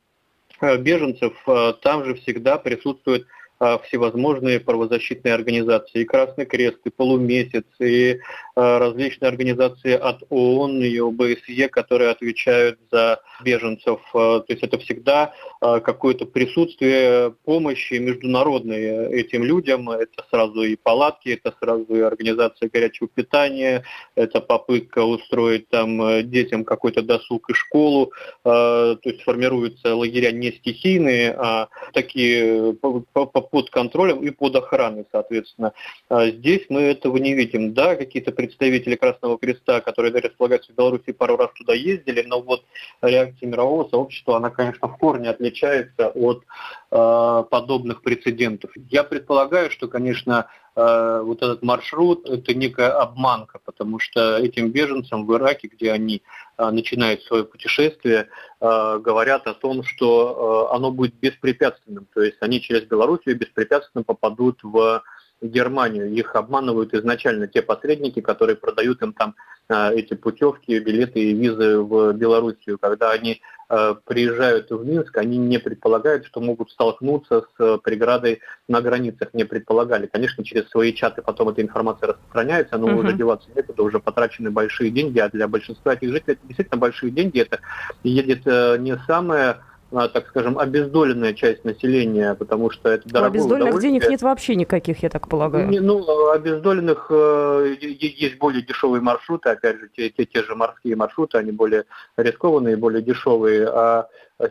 Э, 0.62 0.78
беженцев, 0.78 1.34
э, 1.48 1.74
там 1.82 2.06
же 2.06 2.16
всегда 2.16 2.58
присутствует 2.58 3.28
а, 3.58 3.78
всевозможные 3.80 4.60
правозащитные 4.60 5.34
организации, 5.34 6.02
и 6.02 6.06
Красный 6.06 6.46
Крест, 6.46 6.80
и 6.84 6.90
Полумесяц, 6.90 7.64
и 7.80 8.20
а, 8.20 8.20
различные 8.56 9.30
организации 9.30 9.94
от 9.94 10.24
ООН 10.30 10.82
и 10.82 10.98
ОБСЕ, 10.98 11.68
которые 11.70 12.10
отвечают 12.10 12.80
за 12.92 13.20
беженцев. 13.44 14.00
А, 14.14 14.40
то 14.40 14.54
есть 14.54 14.64
это 14.64 14.78
всегда 14.80 15.34
какое-то 15.60 16.26
присутствие 16.26 17.34
помощи 17.44 17.96
международной 17.96 19.20
этим 19.20 19.44
людям. 19.44 19.90
Это 19.90 20.24
сразу 20.30 20.62
и 20.64 20.76
палатки, 20.76 21.30
это 21.30 21.54
сразу 21.60 21.96
и 21.96 22.02
организация 22.02 22.70
горячего 22.70 23.08
питания, 23.08 23.84
это 24.16 24.42
попытка 24.42 25.04
устроить 25.04 25.68
там 25.70 26.30
детям 26.30 26.64
какой-то 26.64 27.02
досуг 27.02 27.50
и 27.50 27.54
школу. 27.54 28.12
То 28.44 29.00
есть 29.04 29.22
формируются 29.24 29.96
лагеря 29.96 30.32
не 30.32 30.52
стихийные, 30.52 31.34
а 31.34 31.68
такие 31.94 32.74
под 32.74 33.70
контролем 33.70 34.24
и 34.24 34.30
под 34.30 34.56
охраной, 34.56 35.06
соответственно. 35.12 35.74
А 36.10 36.28
здесь 36.30 36.66
мы 36.70 36.82
этого 36.82 37.18
не 37.18 37.34
видим. 37.34 37.74
Да, 37.74 37.96
какие-то 37.96 38.32
представители 38.46 38.96
Красного 38.96 39.38
Креста, 39.38 39.82
которые 39.82 40.14
располагаются 40.14 40.72
в 40.72 40.76
Беларуси, 40.76 41.12
пару 41.12 41.36
раз 41.36 41.50
туда 41.54 41.74
ездили, 41.74 42.22
но 42.22 42.42
вот 42.42 42.64
реакция 43.02 43.48
мирового 43.48 43.90
сообщества, 43.90 44.38
она, 44.38 44.50
конечно, 44.50 44.88
в 44.88 44.98
корне 44.98 45.30
отличается 45.30 46.10
от 46.10 46.44
э, 46.92 47.44
подобных 47.50 48.02
прецедентов. 48.02 48.72
Я 48.90 49.04
предполагаю, 49.04 49.72
что, 49.72 49.88
конечно, 49.88 50.48
э, 50.76 51.22
вот 51.24 51.42
этот 51.42 51.64
маршрут– 51.64 52.30
это 52.30 52.54
некая 52.54 52.92
обманка, 52.92 53.60
потому 53.66 54.00
что 54.00 54.38
этим 54.38 54.70
беженцам 54.70 55.26
в 55.26 55.36
Ираке, 55.36 55.68
где 55.68 55.92
они 55.92 56.22
э, 56.58 56.70
начинают 56.70 57.24
свое 57.24 57.44
путешествие, 57.44 58.28
э, 58.60 59.00
говорят 59.00 59.48
о 59.48 59.54
том, 59.54 59.84
что 59.84 60.70
э, 60.72 60.76
оно 60.76 60.92
будет 60.92 61.16
беспрепятственным, 61.16 62.08
то 62.14 62.22
есть 62.22 62.38
они 62.42 62.62
через 62.62 62.84
Белоруссию 62.84 63.38
беспрепятственно 63.38 64.04
попадут 64.04 64.60
в 64.62 65.02
Германию. 65.42 66.12
Их 66.12 66.36
обманывают 66.36 66.94
изначально 66.94 67.48
те 67.48 67.62
посредники, 67.62 68.22
которые 68.22 68.56
продают 68.56 69.02
им 69.02 69.14
там 69.14 69.36
э, 69.70 69.94
эти 69.96 70.14
путевки, 70.14 70.80
билеты 70.80 71.20
и 71.20 71.34
визы 71.34 71.80
в 71.80 72.14
Белоруссию. 72.14 72.78
Когда 72.80 73.12
они 73.12 73.42
э, 73.70 73.96
приезжают 74.06 74.72
в 74.72 74.86
Минск, 74.86 75.18
они 75.18 75.38
не 75.38 75.58
предполагают, 75.58 76.26
что 76.26 76.40
могут 76.40 76.72
столкнуться 76.72 77.46
с 77.58 77.78
преградой 77.80 78.42
на 78.68 78.82
границах, 78.82 79.34
не 79.34 79.44
предполагали. 79.44 80.08
Конечно, 80.08 80.44
через 80.44 80.70
свои 80.70 80.94
чаты 80.94 81.22
потом 81.22 81.50
эта 81.50 81.62
информация 81.62 82.08
распространяется, 82.08 82.78
но 82.78 82.90
uh-huh. 82.90 83.00
уже 83.00 83.14
деваться 83.14 83.50
некуда, 83.56 83.84
уже 83.84 84.00
потрачены 84.00 84.52
большие 84.52 84.90
деньги, 84.90 85.20
а 85.20 85.30
для 85.30 85.48
большинства 85.48 85.94
этих 85.94 86.12
жителей 86.12 86.34
это 86.34 86.48
действительно 86.48 86.78
большие 86.78 87.12
деньги. 87.12 87.40
Это 87.40 87.60
едет 88.04 88.42
э, 88.46 88.78
не 88.80 88.98
самое 89.06 89.58
так 89.92 90.28
скажем, 90.28 90.58
обездоленная 90.58 91.34
часть 91.34 91.64
населения, 91.64 92.34
потому 92.36 92.72
что 92.72 92.90
это 92.90 93.08
дорогое 93.08 93.40
Обездоленных 93.42 93.82
денег 93.82 94.10
нет 94.10 94.22
вообще 94.22 94.56
никаких, 94.56 95.04
я 95.04 95.10
так 95.10 95.30
полагаю. 95.30 95.68
Не, 95.70 95.80
ну, 95.80 96.32
обездоленных 96.32 97.08
э, 97.10 97.76
есть 97.82 98.38
более 98.38 98.64
дешевые 98.64 99.02
маршруты, 99.02 99.50
опять 99.50 99.80
же, 99.80 99.90
те, 99.96 100.10
те, 100.10 100.26
те 100.26 100.44
же 100.44 100.56
морские 100.56 100.96
маршруты, 100.96 101.38
они 101.38 101.52
более 101.52 101.86
рискованные, 102.18 102.78
более 102.78 103.02
дешевые, 103.02 103.68
а 103.70 104.08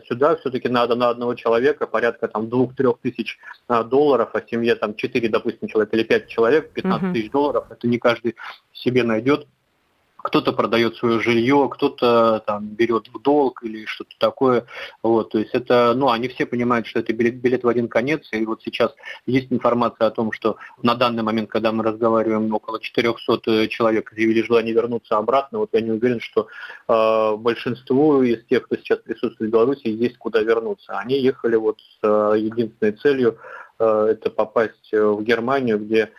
сюда 0.07 0.35
все-таки 0.37 0.69
надо 0.69 0.95
на 0.95 1.09
одного 1.09 1.35
человека 1.35 1.85
порядка 1.85 2.27
там 2.27 2.49
двух-трех 2.49 2.97
тысяч 2.99 3.37
а, 3.67 3.83
долларов, 3.83 4.29
а 4.33 4.41
семье 4.49 4.75
там 4.75 4.95
четыре, 4.95 5.29
допустим, 5.29 5.67
человек 5.67 5.93
или 5.93 6.03
пять 6.03 6.27
человек, 6.27 6.71
15 6.71 7.13
тысяч 7.13 7.29
долларов, 7.29 7.65
это 7.69 7.87
не 7.87 7.99
каждый 7.99 8.35
себе 8.73 9.03
найдет 9.03 9.47
кто-то 10.25 10.53
продает 10.53 10.95
свое 10.95 11.19
жилье, 11.19 11.69
кто-то 11.71 12.43
там 12.47 12.65
берет 12.65 13.09
в 13.13 13.21
долг 13.21 13.63
или 13.63 13.85
что-то 13.85 14.15
такое. 14.17 14.65
Вот, 15.03 15.29
то 15.29 15.37
есть 15.37 15.53
это, 15.53 15.93
ну, 15.95 16.09
они 16.09 16.27
все 16.29 16.47
понимают, 16.47 16.87
что 16.87 16.99
это 16.99 17.13
билет, 17.13 17.35
билет 17.35 17.63
в 17.63 17.67
один 17.67 17.87
конец. 17.87 18.27
И 18.31 18.43
вот 18.43 18.63
сейчас 18.63 18.91
есть 19.27 19.51
информация 19.51 20.07
о 20.07 20.11
том, 20.11 20.31
что 20.31 20.57
на 20.81 20.95
данный 20.95 21.21
момент, 21.21 21.49
когда 21.51 21.71
мы 21.71 21.83
разговариваем, 21.83 22.51
около 22.51 22.79
400 22.79 23.41
э, 23.45 23.67
человек 23.67 24.11
заявили 24.15 24.41
желание 24.41 24.73
вернуться 24.73 25.15
обратно. 25.15 25.59
Вот 25.59 25.69
я 25.73 25.81
не 25.81 25.91
уверен, 25.91 26.19
что 26.19 26.47
э, 26.87 27.35
большинству 27.37 28.23
из 28.23 28.43
тех, 28.45 28.63
кто 28.63 28.77
сейчас 28.77 28.99
присутствует 28.99 29.51
в 29.51 29.53
Беларуси, 29.53 29.87
есть 29.89 30.17
куда 30.17 30.41
вернуться. 30.41 30.97
Они 30.97 31.19
ехали 31.19 31.55
вот 31.55 31.79
с 31.79 31.99
э, 32.01 32.39
единственной 32.39 32.93
целью 32.93 33.37
э, 33.77 34.07
это 34.11 34.31
попасть 34.31 34.91
в 34.91 35.21
Германию, 35.21 35.77
где 35.77 36.09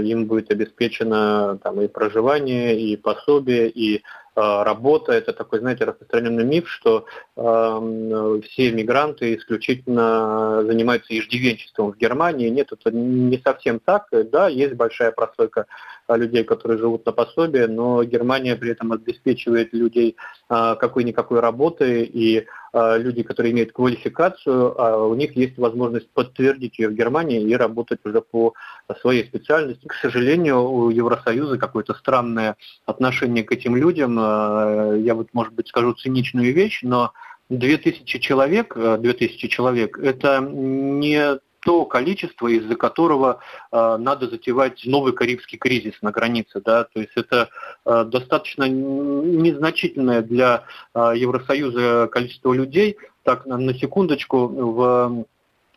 им 0.00 0.26
будет 0.26 0.50
обеспечено 0.50 1.58
там, 1.62 1.80
и 1.80 1.88
проживание, 1.88 2.78
и 2.78 2.96
пособие, 2.96 3.68
и 3.68 4.02
а, 4.34 4.64
работа. 4.64 5.12
Это 5.12 5.32
такой, 5.34 5.58
знаете, 5.58 5.84
распространенный 5.84 6.44
миф, 6.44 6.66
что 6.68 7.04
э, 7.36 8.40
все 8.48 8.72
мигранты 8.72 9.34
исключительно 9.34 10.62
занимаются 10.64 11.18
иждивенчеством 11.18 11.92
в 11.92 11.98
Германии. 11.98 12.48
Нет, 12.48 12.68
это 12.72 12.90
не 12.90 13.38
совсем 13.44 13.78
так. 13.78 14.06
Да, 14.10 14.48
есть 14.48 14.74
большая 14.74 15.12
прослойка 15.12 15.66
людей, 16.08 16.44
которые 16.44 16.78
живут 16.78 17.06
на 17.06 17.12
пособие, 17.12 17.66
но 17.66 18.02
Германия 18.04 18.56
при 18.56 18.70
этом 18.70 18.92
обеспечивает 18.92 19.72
людей 19.72 20.16
э, 20.48 20.76
какой-никакой 20.78 21.40
работой, 21.40 22.04
и 22.04 22.46
э, 22.72 22.98
люди, 22.98 23.22
которые 23.22 23.52
имеют 23.52 23.72
квалификацию, 23.72 25.08
у 25.10 25.14
них 25.14 25.36
есть 25.36 25.58
возможность 25.58 26.10
подтвердить 26.10 26.78
ее 26.78 26.88
в 26.88 26.94
Германии 26.94 27.42
и 27.42 27.54
работать 27.54 28.00
уже 28.04 28.20
по 28.20 28.54
своей 29.00 29.24
специальности. 29.24 29.86
К 29.86 29.94
сожалению, 29.94 30.62
у 30.62 30.90
Евросоюза 30.90 31.58
какое-то 31.58 31.94
странное 31.94 32.56
отношение 32.86 33.44
к 33.44 33.52
этим 33.52 33.76
людям. 33.76 34.16
Я 34.16 35.14
вот, 35.14 35.28
может 35.32 35.54
быть, 35.54 35.68
скажу 35.68 35.92
циничную 35.94 36.52
вещь, 36.52 36.80
но 36.82 37.12
2000 37.48 38.18
человек, 38.18 38.74
2000 38.76 39.48
человек– 39.48 39.98
это 40.02 40.40
не 40.40 41.38
то 41.62 41.84
количество, 41.84 42.48
из-за 42.48 42.74
которого 42.76 43.40
э, 43.70 43.96
надо 43.98 44.28
затевать 44.28 44.82
новый 44.84 45.12
карибский 45.12 45.58
кризис 45.58 45.94
на 46.02 46.10
границе. 46.10 46.60
Да? 46.64 46.84
То 46.84 47.00
есть 47.00 47.12
это 47.16 47.48
э, 47.84 48.04
достаточно 48.04 48.68
незначительное 48.68 50.22
для 50.22 50.64
э, 50.94 51.12
Евросоюза 51.16 52.08
количество 52.10 52.52
людей. 52.52 52.96
Так, 53.22 53.46
на, 53.46 53.56
на 53.56 53.74
секундочку, 53.74 54.48
в 54.48 55.24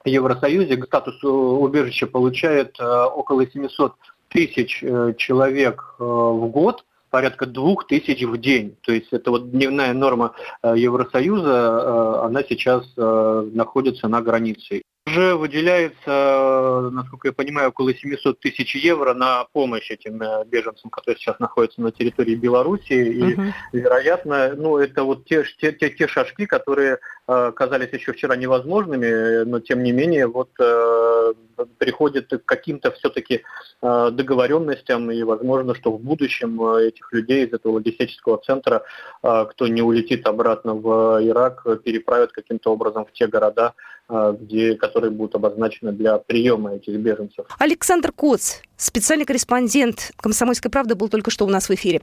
Евросоюзе 0.06 0.82
статус 0.84 1.24
убежища 1.24 2.08
получает 2.08 2.80
э, 2.80 2.84
около 2.84 3.46
700 3.46 3.94
тысяч 4.30 4.84
э, 4.84 5.14
человек 5.18 5.96
э, 6.00 6.04
в 6.04 6.48
год– 6.48 6.84
порядка 7.16 7.46
двух 7.46 7.88
тысяч 7.88 8.24
в 8.24 8.38
день. 8.38 8.76
То 8.82 8.92
есть 8.92 9.14
это 9.14 9.32
вот 9.32 9.50
дневная 9.50 9.94
норма 9.94 10.34
э, 10.62 10.74
Евросоюза, 10.76 11.50
э, 11.50 12.26
она 12.26 12.44
сейчас 12.44 12.84
э, 12.98 13.50
находится 13.54 14.10
на 14.10 14.22
границе. 14.22 14.82
Уже 15.16 15.36
выделяется, 15.36 16.90
насколько 16.92 17.30
я 17.30 17.34
понимаю, 17.34 17.70
около 17.70 17.94
700 17.94 18.38
тысяч 18.40 18.76
евро 18.76 19.14
на 19.14 19.46
помощь 19.54 19.90
этим 19.90 20.22
беженцам, 20.48 20.90
которые 20.90 21.18
сейчас 21.18 21.40
находятся 21.40 21.82
на 21.82 21.92
территории 21.92 22.36
Беларуси. 22.36 22.94
И, 22.94 23.34
uh-huh. 23.34 23.52
вероятно, 23.72 24.54
ну, 24.58 24.78
это 24.78 25.04
вот 25.04 25.26
те, 25.26 25.46
те, 25.62 25.72
те, 25.72 25.90
те 25.90 26.08
шажки, 26.08 26.46
которые 26.46 27.00
э, 27.28 27.52
казались 27.56 27.94
еще 27.94 28.12
вчера 28.12 28.36
невозможными, 28.36 29.44
но 29.46 29.62
тем 29.62 29.84
не 29.84 29.94
менее 29.94 30.28
вот 30.28 30.50
э, 30.60 31.34
приходит 31.78 32.30
к 32.30 32.46
каким-то 32.46 32.92
все-таки 32.92 33.44
э, 33.82 34.10
договоренностям, 34.12 35.12
и 35.12 35.24
возможно, 35.24 35.76
что 35.76 35.92
в 35.92 36.02
будущем 36.02 36.62
э, 36.62 36.88
этих 36.88 37.12
людей 37.14 37.46
из 37.46 37.54
этого 37.54 37.74
логистического 37.74 38.38
центра, 38.38 38.84
э, 39.24 39.46
кто 39.50 39.68
не 39.68 39.82
улетит 39.82 40.28
обратно 40.28 40.74
в 40.74 41.20
Ирак, 41.24 41.66
переправят 41.84 42.32
каким-то 42.32 42.74
образом 42.74 43.06
в 43.06 43.12
те 43.14 43.28
города, 43.28 43.74
где, 44.08 44.76
которые 44.76 45.12
будут 45.12 45.36
обозначены 45.36 45.92
для 45.92 46.18
приема 46.18 46.76
этих 46.76 46.96
беженцев. 46.98 47.46
Александр 47.58 48.12
Коц, 48.12 48.58
специальный 48.78 49.26
корреспондент 49.26 50.12
«Комсомольской 50.18 50.70
правды», 50.70 50.94
был 50.96 51.10
только 51.10 51.32
что 51.32 51.46
у 51.46 51.50
нас 51.50 51.70
в 51.70 51.74
эфире. 51.74 52.02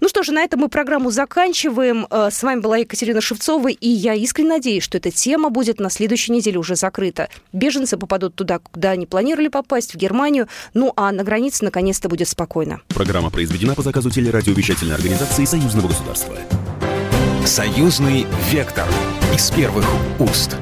Ну 0.00 0.08
что 0.08 0.22
же, 0.22 0.32
на 0.32 0.42
этом 0.42 0.60
мы 0.60 0.68
программу 0.68 1.10
заканчиваем. 1.10 2.06
С 2.10 2.42
вами 2.42 2.60
была 2.60 2.78
Екатерина 2.78 3.20
Шевцова, 3.20 3.68
и 3.68 3.88
я 3.88 4.14
искренне 4.14 4.48
надеюсь, 4.50 4.82
что 4.82 4.96
эта 4.96 5.10
тема 5.10 5.50
будет 5.50 5.78
на 5.78 5.90
следующей 5.90 6.32
неделе 6.32 6.58
уже 6.58 6.74
закрыта. 6.74 7.28
Беженцы 7.52 7.98
попадут 7.98 8.34
туда, 8.34 8.58
куда 8.58 8.90
они 8.92 9.04
планировали 9.04 9.48
попасть, 9.48 9.94
в 9.94 9.98
Германию. 9.98 10.48
Ну 10.72 10.92
а 10.96 11.12
на 11.12 11.22
границе 11.22 11.64
наконец-то 11.64 12.08
будет 12.08 12.28
спокойно. 12.28 12.80
Программа 12.88 13.30
произведена 13.30 13.74
по 13.74 13.82
заказу 13.82 14.10
телерадиовещательной 14.10 14.94
организации 14.94 15.44
Союзного 15.44 15.88
государства. 15.88 16.34
Союзный 17.44 18.26
вектор 18.50 18.86
из 19.34 19.50
первых 19.50 19.84
уст. 20.18 20.56